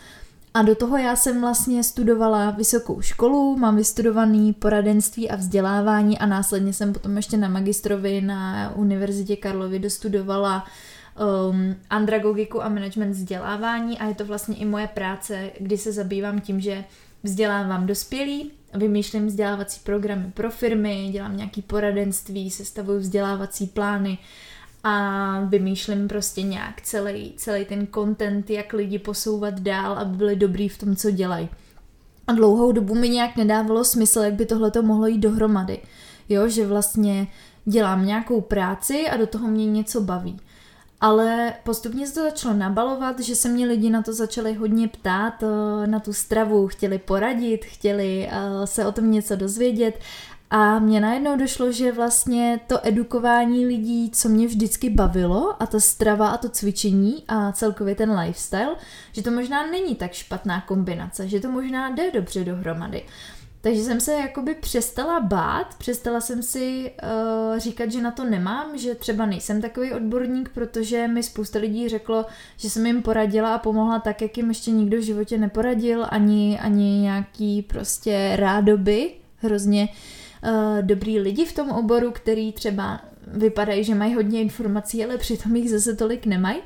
A 0.54 0.62
do 0.62 0.74
toho 0.74 0.96
já 0.96 1.16
jsem 1.16 1.40
vlastně 1.40 1.84
studovala 1.84 2.50
vysokou 2.50 3.00
školu, 3.00 3.56
mám 3.56 3.76
vystudovaný 3.76 4.52
poradenství 4.52 5.30
a 5.30 5.36
vzdělávání 5.36 6.18
a 6.18 6.26
následně 6.26 6.72
jsem 6.72 6.92
potom 6.92 7.16
ještě 7.16 7.36
na 7.36 7.48
magistrovi 7.48 8.20
na 8.20 8.72
Univerzitě 8.76 9.36
Karlovy 9.36 9.78
dostudovala 9.78 10.64
um, 11.50 11.74
andragogiku 11.90 12.62
a 12.62 12.68
management 12.68 13.10
vzdělávání 13.10 13.98
a 13.98 14.06
je 14.06 14.14
to 14.14 14.24
vlastně 14.24 14.56
i 14.56 14.64
moje 14.64 14.86
práce, 14.86 15.50
kdy 15.60 15.78
se 15.78 15.92
zabývám 15.92 16.40
tím, 16.40 16.60
že 16.60 16.84
vzdělávám 17.22 17.86
dospělí, 17.86 18.50
vymýšlím 18.74 19.26
vzdělávací 19.26 19.80
programy 19.84 20.32
pro 20.34 20.50
firmy, 20.50 21.08
dělám 21.12 21.36
nějaký 21.36 21.62
poradenství, 21.62 22.50
sestavuju 22.50 22.98
vzdělávací 22.98 23.66
plány 23.66 24.18
a 24.84 25.40
vymýšlím 25.40 26.08
prostě 26.08 26.42
nějak 26.42 26.80
celý, 26.80 27.32
celý 27.36 27.64
ten 27.64 27.86
content, 27.94 28.50
jak 28.50 28.72
lidi 28.72 28.98
posouvat 28.98 29.60
dál, 29.60 29.92
aby 29.92 30.16
byli 30.16 30.36
dobrý 30.36 30.68
v 30.68 30.78
tom, 30.78 30.96
co 30.96 31.10
dělají. 31.10 31.48
A 32.26 32.32
dlouhou 32.32 32.72
dobu 32.72 32.94
mi 32.94 33.08
nějak 33.08 33.36
nedávalo 33.36 33.84
smysl, 33.84 34.20
jak 34.20 34.34
by 34.34 34.46
tohle 34.46 34.70
to 34.70 34.82
mohlo 34.82 35.06
jít 35.06 35.18
dohromady. 35.18 35.78
Jo, 36.28 36.48
že 36.48 36.66
vlastně 36.66 37.26
dělám 37.64 38.06
nějakou 38.06 38.40
práci 38.40 39.08
a 39.08 39.16
do 39.16 39.26
toho 39.26 39.48
mě 39.48 39.66
něco 39.66 40.00
baví 40.00 40.40
ale 41.02 41.54
postupně 41.64 42.06
se 42.06 42.14
to 42.14 42.23
začalo 42.23 42.54
nabalovat, 42.54 43.21
že 43.21 43.37
se 43.37 43.49
mě 43.49 43.66
lidi 43.66 43.90
na 43.90 44.02
to 44.02 44.12
začali 44.12 44.54
hodně 44.54 44.88
ptát, 44.88 45.42
eh, 45.42 45.87
na 45.87 46.00
tu 46.00 46.12
stravu, 46.12 46.68
chtěli 46.68 46.99
poradit, 46.99 47.64
chtěli 47.64 48.28
eh, 48.30 48.66
se 48.66 48.87
o 48.87 48.92
tom 48.92 49.11
něco 49.11 49.37
dozvědět 49.37 49.99
a 50.54 50.78
mně 50.78 51.00
najednou 51.00 51.37
došlo, 51.37 51.73
že 51.73 51.92
vlastně 51.92 52.61
to 52.66 52.87
edukování 52.87 53.66
lidí, 53.66 54.11
co 54.11 54.28
mě 54.28 54.47
vždycky 54.47 54.90
bavilo, 54.90 55.62
a 55.62 55.66
ta 55.66 55.80
strava 55.80 56.28
a 56.28 56.37
to 56.37 56.49
cvičení 56.49 57.25
a 57.28 57.52
celkově 57.52 57.94
ten 57.94 58.18
lifestyle, 58.18 58.76
že 59.12 59.23
to 59.23 59.30
možná 59.30 59.66
není 59.66 59.94
tak 59.94 60.12
špatná 60.12 60.61
kombinace, 60.61 61.28
že 61.28 61.40
to 61.40 61.50
možná 61.50 61.90
jde 61.90 62.11
dobře 62.11 62.44
dohromady. 62.44 63.04
Takže 63.62 63.83
jsem 63.83 64.00
se 64.00 64.12
jakoby 64.12 64.54
přestala 64.54 65.21
bát, 65.21 65.75
přestala 65.78 66.21
jsem 66.21 66.42
si 66.42 66.90
uh, 67.02 67.59
říkat, 67.59 67.92
že 67.92 68.02
na 68.02 68.11
to 68.11 68.25
nemám, 68.25 68.78
že 68.78 68.95
třeba 68.95 69.26
nejsem 69.26 69.62
takový 69.62 69.92
odborník, 69.92 70.49
protože 70.49 71.09
mi 71.09 71.23
spousta 71.23 71.59
lidí 71.59 71.88
řeklo, 71.88 72.26
že 72.57 72.71
jsem 72.71 72.87
jim 72.87 73.02
poradila 73.02 73.54
a 73.54 73.59
pomohla 73.59 73.99
tak, 73.99 74.23
jak 74.23 74.37
jim 74.37 74.49
ještě 74.49 74.71
nikdo 74.71 74.99
v 74.99 75.04
životě 75.04 75.38
neporadil, 75.38 76.07
ani, 76.09 76.59
ani 76.59 77.00
nějaký 77.00 77.62
prostě 77.62 78.33
rádoby, 78.37 79.11
hrozně 79.37 79.88
uh, 79.88 80.83
dobrý 80.83 81.19
lidi 81.21 81.45
v 81.45 81.54
tom 81.54 81.71
oboru, 81.71 82.11
který 82.11 82.52
třeba 82.52 83.00
vypadají, 83.26 83.85
že 83.85 83.95
mají 83.95 84.14
hodně 84.14 84.40
informací, 84.40 85.04
ale 85.04 85.19
přitom 85.19 85.57
jich 85.57 85.71
zase 85.71 85.97
tolik 85.97 86.26
nemají. 86.26 86.59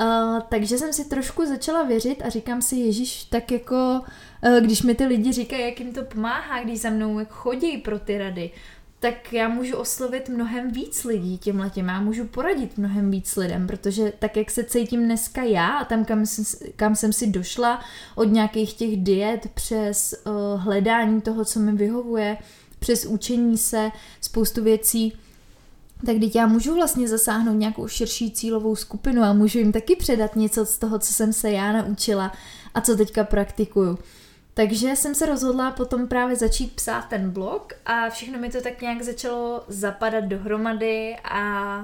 Uh, 0.00 0.40
takže 0.48 0.78
jsem 0.78 0.92
si 0.92 1.04
trošku 1.04 1.46
začala 1.46 1.82
věřit 1.82 2.22
a 2.22 2.28
říkám 2.28 2.62
si, 2.62 2.76
Ježíš, 2.76 3.24
tak 3.24 3.50
jako, 3.50 4.00
uh, 4.44 4.56
když 4.60 4.82
mi 4.82 4.94
ty 4.94 5.06
lidi 5.06 5.32
říkají, 5.32 5.64
jak 5.64 5.80
jim 5.80 5.92
to 5.92 6.04
pomáhá, 6.04 6.64
když 6.64 6.80
za 6.80 6.90
mnou 6.90 7.18
jak 7.18 7.30
chodí 7.30 7.78
pro 7.78 7.98
ty 7.98 8.18
rady, 8.18 8.50
tak 9.04 9.32
já 9.32 9.48
můžu 9.48 9.76
oslovit 9.76 10.28
mnohem 10.28 10.70
víc 10.70 11.04
lidí 11.04 11.38
tím. 11.38 11.60
Letím, 11.60 11.88
já 11.88 12.00
můžu 12.00 12.24
poradit 12.24 12.78
mnohem 12.78 13.10
víc 13.10 13.36
lidem, 13.36 13.66
protože 13.66 14.12
tak, 14.18 14.36
jak 14.36 14.50
se 14.50 14.64
cítím 14.64 15.04
dneska 15.04 15.42
já 15.42 15.68
a 15.68 15.84
tam, 15.84 16.04
kam 16.04 16.26
jsem, 16.26 16.44
kam 16.76 16.96
jsem 16.96 17.12
si 17.12 17.26
došla 17.26 17.80
od 18.14 18.24
nějakých 18.24 18.74
těch 18.74 18.96
diet 18.96 19.50
přes 19.54 20.14
uh, 20.26 20.60
hledání 20.60 21.20
toho, 21.20 21.44
co 21.44 21.60
mi 21.60 21.72
vyhovuje, 21.72 22.36
přes 22.78 23.06
učení 23.06 23.58
se, 23.58 23.90
spoustu 24.20 24.64
věcí, 24.64 25.12
tak 26.06 26.16
teď 26.18 26.36
já 26.36 26.46
můžu 26.46 26.74
vlastně 26.74 27.08
zasáhnout 27.08 27.54
nějakou 27.54 27.88
širší 27.88 28.30
cílovou 28.30 28.76
skupinu 28.76 29.22
a 29.22 29.32
můžu 29.32 29.58
jim 29.58 29.72
taky 29.72 29.96
předat 29.96 30.36
něco 30.36 30.66
z 30.66 30.78
toho, 30.78 30.98
co 30.98 31.12
jsem 31.12 31.32
se 31.32 31.50
já 31.50 31.72
naučila 31.72 32.32
a 32.74 32.80
co 32.80 32.96
teďka 32.96 33.24
praktikuju. 33.24 33.98
Takže 34.54 34.96
jsem 34.96 35.14
se 35.14 35.26
rozhodla 35.26 35.70
potom 35.70 36.08
právě 36.08 36.36
začít 36.36 36.72
psát 36.72 37.02
ten 37.08 37.30
blog 37.30 37.72
a 37.86 38.10
všechno 38.10 38.38
mi 38.38 38.50
to 38.50 38.60
tak 38.60 38.82
nějak 38.82 39.02
začalo 39.02 39.64
zapadat 39.68 40.24
dohromady 40.24 41.16
a, 41.24 41.76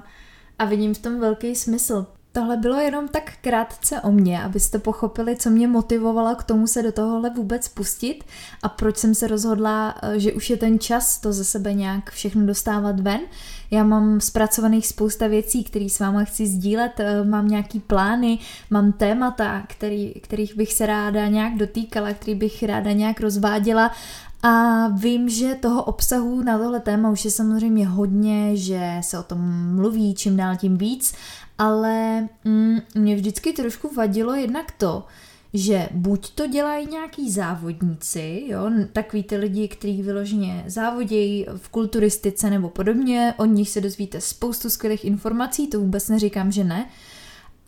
a 0.59 0.65
vidím 0.65 0.95
v 0.95 0.99
tom 0.99 1.21
velký 1.21 1.57
smysl. 1.57 2.07
Tohle 2.33 2.57
bylo 2.57 2.81
jenom 2.81 3.09
tak 3.09 3.33
krátce 3.41 4.01
o 4.01 4.11
mně, 4.11 4.43
abyste 4.43 4.79
pochopili, 4.79 5.37
co 5.37 5.51
mě 5.51 5.69
motivovalo 5.69 6.35
k 6.35 6.45
tomu 6.45 6.67
se 6.67 6.83
do 6.83 6.93
tohohle 6.93 7.31
vůbec 7.31 7.69
pustit 7.69 8.25
a 8.63 8.69
proč 8.69 8.97
jsem 8.97 9.15
se 9.15 9.27
rozhodla, 9.27 9.95
eh, 10.03 10.21
že 10.21 10.33
už 10.33 10.51
je 10.51 10.57
ten 10.57 10.79
čas 10.79 11.19
to 11.19 11.33
ze 11.33 11.45
sebe 11.45 11.75
nějak 11.75 12.11
všechno 12.11 12.47
dostávat 12.47 13.01
ven. 13.01 13.21
Já 13.71 13.85
mám 13.85 14.21
zpracovaných 14.21 14.87
spousta 14.87 15.27
věcí, 15.27 15.65
které 15.65 15.89
s 15.89 15.99
váma 15.99 16.25
chci 16.25 16.47
sdílet, 16.47 17.01
eh, 17.01 17.25
mám 17.25 17.49
nějaký 17.49 17.81
plány, 17.81 18.39
mám 18.71 18.93
témata, 18.93 19.63
který, 19.69 20.13
kterých 20.15 20.57
bych 20.57 20.73
se 20.73 20.87
ráda 20.87 21.27
nějak 21.27 21.57
dotýkala, 21.57 22.13
který 22.13 22.35
bych 22.35 22.63
ráda 22.63 22.93
nějak 22.93 23.21
rozváděla 23.21 23.91
a 24.43 24.89
vím, 24.89 25.29
že 25.29 25.55
toho 25.55 25.85
obsahu 25.85 26.43
na 26.43 26.59
tohle 26.59 26.81
téma 26.81 27.11
už 27.11 27.25
je 27.25 27.31
samozřejmě 27.31 27.87
hodně, 27.87 28.57
že 28.57 28.81
se 29.01 29.19
o 29.19 29.23
tom 29.23 29.75
mluví 29.75 30.15
čím 30.15 30.37
dál 30.37 30.57
tím 30.57 30.79
víc, 30.79 31.15
ale 31.59 32.29
mm, 32.45 32.79
mě 32.95 33.17
vždycky 33.17 33.53
trošku 33.53 33.95
vadilo 33.95 34.35
jednak 34.35 34.73
to, 34.79 35.05
že 35.55 35.89
buď 35.93 36.31
to 36.31 36.47
dělají 36.47 36.87
nějaký 36.91 37.31
závodníci, 37.31 38.43
jo, 38.47 38.71
takový 38.93 39.23
ty 39.23 39.37
lidi, 39.37 39.69
kteří 39.69 40.03
vyloženě 40.03 40.65
závodějí 40.67 41.47
v 41.57 41.69
kulturistice 41.69 42.51
nebo 42.51 42.69
podobně, 42.69 43.35
od 43.37 43.47
nich 43.47 43.71
se 43.71 43.81
dozvíte 43.81 44.21
spoustu 44.21 44.71
skvělých 44.71 45.05
informací, 45.05 45.67
to 45.67 45.81
vůbec 45.81 46.09
neříkám, 46.09 46.53
že 46.53 46.65
ne, 46.65 46.89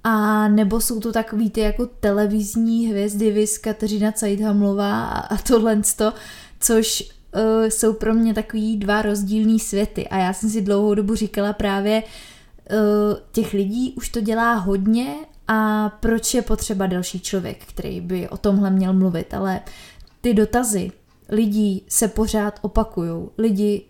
a 0.05 0.49
nebo 0.49 0.81
jsou 0.81 1.01
to 1.01 1.13
takový 1.13 1.51
ty 1.51 1.61
jako 1.61 1.87
televizní 1.87 2.87
hvězdy, 2.87 3.31
vys 3.31 3.59
Kateřina 3.59 4.13
Cajdhamlová 4.13 5.05
a, 5.07 5.37
tohle, 5.37 5.83
což 6.63 7.03
uh, 7.35 7.67
jsou 7.69 7.93
pro 7.93 8.15
mě 8.15 8.35
takový 8.35 8.77
dva 8.77 9.03
rozdílný 9.03 9.61
světy 9.61 10.09
a 10.09 10.17
já 10.17 10.33
jsem 10.33 10.51
si 10.51 10.63
dlouhou 10.63 10.95
dobu 10.95 11.15
říkala 11.15 11.53
právě, 11.53 12.03
uh, 12.03 13.17
těch 13.33 13.53
lidí 13.53 13.95
už 13.97 14.09
to 14.09 14.21
dělá 14.21 14.55
hodně 14.55 15.15
a 15.49 15.89
proč 15.89 16.35
je 16.35 16.43
potřeba 16.43 16.87
další 16.87 17.21
člověk, 17.21 17.65
který 17.67 18.01
by 18.01 18.29
o 18.29 18.37
tomhle 18.37 18.71
měl 18.71 18.93
mluvit, 18.93 19.35
ale 19.35 19.61
ty 20.21 20.35
dotazy 20.35 20.91
lidí 21.29 21.85
se 21.89 22.09
pořád 22.09 22.59
opakují. 22.63 23.29
Lidi 23.39 23.85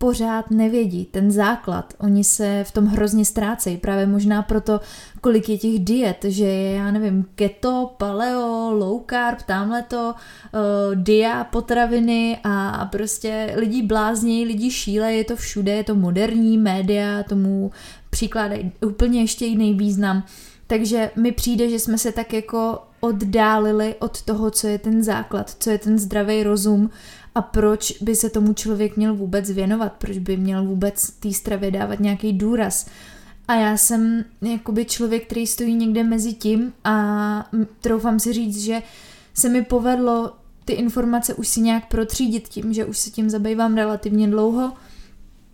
pořád 0.00 0.50
nevědí 0.50 1.04
ten 1.04 1.30
základ. 1.30 1.94
Oni 1.98 2.24
se 2.24 2.64
v 2.68 2.72
tom 2.72 2.86
hrozně 2.86 3.24
ztrácejí. 3.24 3.76
Právě 3.76 4.06
možná 4.06 4.42
proto, 4.42 4.80
kolik 5.20 5.48
je 5.48 5.58
těch 5.58 5.78
diet, 5.78 6.24
že 6.28 6.44
je, 6.44 6.74
já 6.74 6.90
nevím, 6.90 7.26
keto, 7.34 7.94
paleo, 7.96 8.70
low 8.70 9.02
carb, 9.10 9.42
tamhle 9.42 9.82
to, 9.82 10.14
uh, 10.14 10.94
dia, 10.94 11.44
potraviny 11.44 12.38
a, 12.44 12.70
a 12.70 12.84
prostě 12.84 13.52
lidi 13.56 13.82
blázní, 13.82 14.44
lidi 14.44 14.70
šíle, 14.70 15.12
je 15.12 15.24
to 15.24 15.36
všude, 15.36 15.72
je 15.72 15.84
to 15.84 15.94
moderní, 15.94 16.58
média 16.58 17.22
tomu 17.22 17.70
přikládají 18.10 18.72
úplně 18.86 19.20
ještě 19.20 19.46
jiný 19.46 19.74
význam. 19.74 20.24
Takže 20.66 21.10
mi 21.16 21.32
přijde, 21.32 21.70
že 21.70 21.78
jsme 21.78 21.98
se 21.98 22.12
tak 22.12 22.32
jako 22.32 22.78
oddálili 23.00 23.94
od 23.98 24.22
toho, 24.22 24.50
co 24.50 24.66
je 24.66 24.78
ten 24.78 25.02
základ, 25.02 25.56
co 25.58 25.70
je 25.70 25.78
ten 25.78 25.98
zdravý 25.98 26.42
rozum 26.42 26.90
a 27.34 27.42
proč 27.42 28.02
by 28.02 28.16
se 28.16 28.30
tomu 28.30 28.54
člověk 28.54 28.96
měl 28.96 29.14
vůbec 29.14 29.50
věnovat, 29.50 29.92
proč 29.92 30.18
by 30.18 30.36
měl 30.36 30.64
vůbec 30.64 31.10
té 31.10 31.32
stravě 31.32 31.70
dávat 31.70 32.00
nějaký 32.00 32.32
důraz. 32.32 32.86
A 33.48 33.54
já 33.54 33.76
jsem 33.76 34.24
jakoby 34.42 34.84
člověk, 34.84 35.26
který 35.26 35.46
stojí 35.46 35.74
někde 35.74 36.04
mezi 36.04 36.32
tím 36.32 36.72
a 36.84 37.50
troufám 37.80 38.20
si 38.20 38.32
říct, 38.32 38.60
že 38.60 38.82
se 39.34 39.48
mi 39.48 39.64
povedlo 39.64 40.32
ty 40.64 40.72
informace 40.72 41.34
už 41.34 41.48
si 41.48 41.60
nějak 41.60 41.88
protřídit 41.88 42.48
tím, 42.48 42.72
že 42.72 42.84
už 42.84 42.98
se 42.98 43.10
tím 43.10 43.30
zabývám 43.30 43.76
relativně 43.76 44.28
dlouho, 44.28 44.72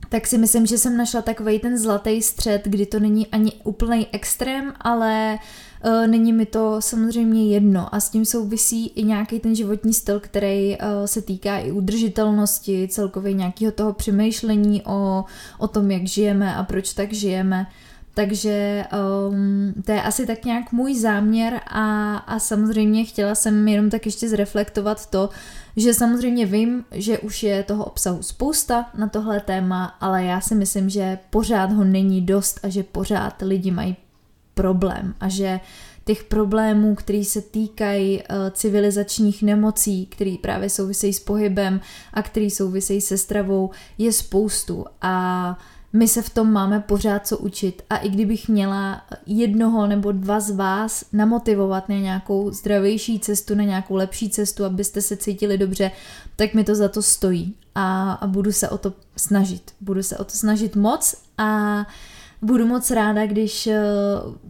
tak 0.08 0.26
si 0.26 0.38
myslím, 0.38 0.66
že 0.66 0.78
jsem 0.78 0.96
našla 0.96 1.22
takový 1.22 1.58
ten 1.58 1.78
zlatý 1.78 2.22
střed, 2.22 2.62
kdy 2.64 2.86
to 2.86 3.00
není 3.00 3.26
ani 3.26 3.52
úplný 3.64 4.06
extrém, 4.12 4.72
ale 4.80 5.34
uh, 5.34 5.65
není 6.06 6.32
mi 6.32 6.46
to 6.46 6.76
samozřejmě 6.80 7.54
jedno 7.54 7.94
a 7.94 8.00
s 8.00 8.10
tím 8.10 8.24
souvisí 8.24 8.86
i 8.86 9.02
nějaký 9.02 9.40
ten 9.40 9.54
životní 9.54 9.94
styl, 9.94 10.20
který 10.20 10.78
uh, 10.78 10.86
se 11.04 11.22
týká 11.22 11.58
i 11.58 11.72
udržitelnosti, 11.72 12.88
celkově 12.90 13.32
nějakého 13.32 13.72
toho 13.72 13.92
přemýšlení 13.92 14.82
o, 14.82 15.24
o 15.58 15.68
tom, 15.68 15.90
jak 15.90 16.04
žijeme 16.04 16.56
a 16.56 16.64
proč 16.64 16.92
tak 16.92 17.12
žijeme. 17.12 17.66
Takže 18.14 18.84
um, 19.28 19.74
to 19.82 19.92
je 19.92 20.02
asi 20.02 20.26
tak 20.26 20.44
nějak 20.44 20.72
můj 20.72 20.94
záměr 20.94 21.60
a, 21.66 22.16
a 22.16 22.38
samozřejmě 22.38 23.04
chtěla 23.04 23.34
jsem 23.34 23.68
jenom 23.68 23.90
tak 23.90 24.06
ještě 24.06 24.28
zreflektovat 24.28 25.10
to, 25.10 25.30
že 25.76 25.94
samozřejmě 25.94 26.46
vím, 26.46 26.84
že 26.90 27.18
už 27.18 27.42
je 27.42 27.62
toho 27.62 27.84
obsahu 27.84 28.22
spousta 28.22 28.90
na 28.98 29.08
tohle 29.08 29.40
téma, 29.40 29.84
ale 30.00 30.24
já 30.24 30.40
si 30.40 30.54
myslím, 30.54 30.90
že 30.90 31.18
pořád 31.30 31.72
ho 31.72 31.84
není 31.84 32.20
dost 32.20 32.60
a 32.62 32.68
že 32.68 32.82
pořád 32.82 33.42
lidi 33.42 33.70
mají 33.70 33.96
problém 34.56 35.14
a 35.20 35.28
že 35.28 35.60
těch 36.04 36.24
problémů, 36.24 36.94
které 36.94 37.24
se 37.24 37.40
týkají 37.40 38.18
uh, 38.18 38.36
civilizačních 38.50 39.42
nemocí, 39.42 40.06
které 40.06 40.36
právě 40.42 40.70
souvisejí 40.70 41.12
s 41.12 41.20
pohybem 41.20 41.80
a 42.12 42.22
které 42.22 42.50
souvisejí 42.50 43.00
se 43.00 43.18
stravou, 43.18 43.70
je 43.98 44.12
spoustu. 44.12 44.84
A 45.02 45.58
my 45.92 46.08
se 46.08 46.22
v 46.22 46.30
tom 46.30 46.52
máme 46.52 46.80
pořád 46.80 47.26
co 47.26 47.38
učit. 47.38 47.82
A 47.90 47.96
i 47.96 48.08
kdybych 48.08 48.48
měla 48.48 49.02
jednoho 49.26 49.86
nebo 49.86 50.12
dva 50.12 50.40
z 50.40 50.50
vás 50.50 51.04
namotivovat 51.12 51.88
na 51.88 51.94
nějakou 51.94 52.50
zdravější 52.50 53.20
cestu, 53.20 53.54
na 53.54 53.64
nějakou 53.64 53.94
lepší 53.94 54.30
cestu, 54.30 54.64
abyste 54.64 55.02
se 55.02 55.16
cítili 55.16 55.58
dobře, 55.58 55.90
tak 56.36 56.54
mi 56.54 56.64
to 56.64 56.74
za 56.74 56.88
to 56.88 57.02
stojí. 57.02 57.54
A, 57.74 58.12
a 58.12 58.26
budu 58.26 58.52
se 58.52 58.68
o 58.68 58.78
to 58.78 58.92
snažit. 59.16 59.62
Budu 59.80 60.02
se 60.02 60.18
o 60.18 60.24
to 60.24 60.30
snažit 60.30 60.76
moc 60.76 61.14
a 61.38 61.76
uh, 61.78 61.84
budu 62.46 62.66
moc 62.66 62.90
ráda, 62.90 63.26
když 63.26 63.66
eh, 63.66 63.80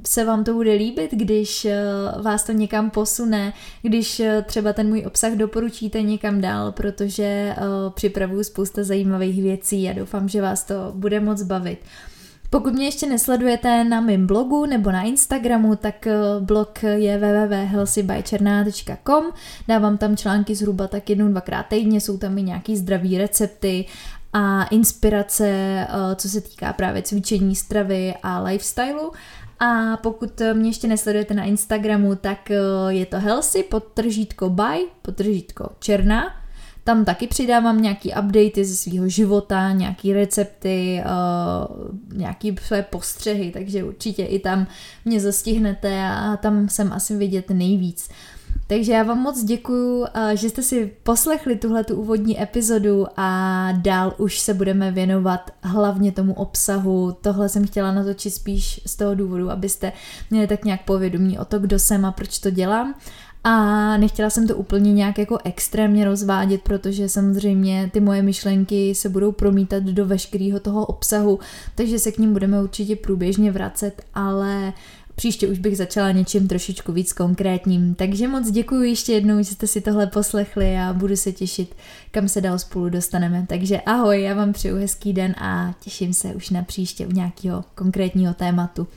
se 0.07 0.25
vám 0.25 0.45
to 0.45 0.53
bude 0.53 0.73
líbit, 0.73 1.11
když 1.13 1.65
eh, 1.65 1.83
vás 2.23 2.45
to 2.45 2.53
někam 2.53 2.91
posune, 2.91 3.53
když 3.83 4.21
eh, 4.21 4.45
třeba 4.47 4.73
ten 4.73 4.89
můj 4.89 5.05
obsah 5.07 5.33
doporučíte 5.33 6.03
někam 6.03 6.41
dál, 6.41 6.73
protože 6.73 7.55
připravuju 7.95 8.45
spousta 8.45 8.85
zajímavých 8.85 9.43
věcí 9.43 9.89
a 9.89 9.93
doufám, 9.93 10.29
že 10.29 10.43
vás 10.43 10.65
to 10.65 10.93
bude 10.95 11.21
moc 11.21 11.43
bavit. 11.43 11.79
Pokud 12.51 12.75
mě 12.75 12.85
ještě 12.85 13.07
nesledujete 13.07 13.85
na 13.85 14.01
mém 14.01 14.27
blogu 14.27 14.67
nebo 14.67 14.93
na 14.93 15.03
Instagramu, 15.03 15.77
tak 15.77 16.09
blog 16.41 16.83
je 16.83 17.19
www.healthybyčerná.com. 17.19 19.25
Dávám 19.69 19.99
tam 19.99 20.17
články 20.17 20.55
zhruba 20.55 20.87
tak 20.87 21.11
jednou, 21.11 21.29
dvakrát 21.29 21.63
týdně, 21.63 22.01
jsou 22.01 22.19
tam 22.19 22.39
i 22.39 22.43
nějaký 22.43 22.77
zdravý 22.77 23.19
recepty 23.19 23.85
a 24.37 24.65
inspirace, 24.65 25.47
eh, 25.49 25.87
co 26.17 26.29
se 26.29 26.41
týká 26.41 26.73
právě 26.73 27.03
cvičení, 27.03 27.57
stravy 27.57 28.15
a 28.23 28.43
lifestylu. 28.43 29.13
A 29.61 29.97
pokud 29.97 30.43
mě 30.53 30.69
ještě 30.69 30.89
nesledujete 30.89 31.35
na 31.35 31.45
Instagramu, 31.45 32.15
tak 32.15 32.51
eh, 32.51 32.57
je 32.89 33.07
to 33.07 33.21
healthy 33.21 33.63
podtržítko 33.63 34.51
by, 34.51 34.87
podtržítko 35.03 35.69
černá. 35.79 36.35
Tam 36.85 37.05
taky 37.05 37.27
přidávám 37.27 37.83
nějaký 37.83 38.13
updaty 38.13 38.65
ze 38.65 38.77
svého 38.77 39.09
života, 39.09 39.73
nějaký 39.73 40.13
recepty, 40.13 41.03
uh, 41.05 42.19
nějaký 42.19 42.57
své 42.63 42.83
postřehy, 42.83 43.51
takže 43.51 43.85
určitě 43.85 44.25
i 44.25 44.39
tam 44.39 44.67
mě 45.05 45.21
zastihnete 45.21 46.03
a 46.05 46.37
tam 46.37 46.69
jsem 46.69 46.93
asi 46.93 47.17
vidět 47.17 47.51
nejvíc. 47.51 48.09
Takže 48.69 48.93
já 48.93 49.03
vám 49.03 49.19
moc 49.19 49.45
děkuju, 49.45 50.07
eh, 50.15 50.37
že 50.37 50.49
jste 50.49 50.63
si 50.63 50.93
poslechli 51.03 51.57
tuhle 51.57 51.85
tu 51.85 51.95
úvodní 51.95 52.43
epizodu 52.43 53.07
a 53.17 53.69
dál 53.73 54.15
už 54.19 54.39
se 54.39 54.55
budeme 54.55 54.93
věnovat 54.93 55.51
hlavně 55.63 56.13
tomu 56.13 56.35
obsahu. 56.35 57.17
Tohle 57.21 57.49
jsem 57.49 57.67
chtěla 57.67 57.93
natočit 57.93 58.35
spíš 58.35 58.81
z 58.87 58.97
toho 58.97 59.15
důvodu, 59.15 59.51
abyste 59.51 59.93
měli 60.31 60.47
tak 60.47 60.65
nějak 60.65 60.85
povědomí 60.85 61.39
o 61.39 61.45
to, 61.45 61.59
kdo 61.59 61.79
jsem 61.79 62.05
a 62.05 62.13
proč 62.13 62.39
to 62.39 62.51
dělám. 62.51 62.95
A 63.45 63.97
nechtěla 63.97 64.31
jsem 64.31 64.47
to 64.47 64.57
úplně 64.57 64.93
nějak 64.93 65.19
jako 65.19 65.39
extrémně 65.45 66.05
rozvádět, 66.05 66.63
protože 66.63 67.09
samozřejmě 67.09 67.91
ty 67.93 68.01
moje 68.01 68.23
myšlenky 68.23 68.95
se 68.95 69.09
budou 69.09 69.33
promítat 69.33 69.83
do 69.83 70.07
veškerého 70.07 70.61
toho 70.61 70.87
obsahu, 70.87 71.39
takže 71.75 71.99
se 71.99 72.13
k 72.13 72.19
ním 72.19 72.33
budeme 72.33 72.63
určitě 72.63 72.97
průběžně 72.97 73.53
vracet, 73.53 74.03
ale 74.15 74.73
Příště 75.17 75.49
už 75.49 75.59
bych 75.59 75.77
začala 75.77 76.11
něčím 76.11 76.49
trošičku 76.49 76.93
víc 76.93 77.13
konkrétním. 77.13 77.95
Takže 77.95 78.29
moc 78.29 78.51
děkuji 78.51 78.83
ještě 78.83 79.13
jednou, 79.13 79.39
že 79.39 79.45
jste 79.45 79.67
si 79.67 79.81
tohle 79.81 80.07
poslechli 80.07 80.77
a 80.79 80.93
budu 80.93 81.17
se 81.17 81.33
těšit, 81.33 81.75
kam 82.11 82.29
se 82.29 82.41
dál 82.41 82.59
spolu 82.59 82.89
dostaneme. 82.89 83.47
Takže 83.49 83.81
ahoj, 83.81 84.23
já 84.23 84.35
vám 84.35 84.53
přeju 84.53 84.77
hezký 84.77 85.13
den 85.13 85.35
a 85.39 85.75
těším 85.81 86.13
se 86.13 86.35
už 86.35 86.51
na 86.51 86.63
příště 86.63 87.07
u 87.07 87.13
nějakého 87.13 87.65
konkrétního 87.75 88.35
tématu. 88.35 88.89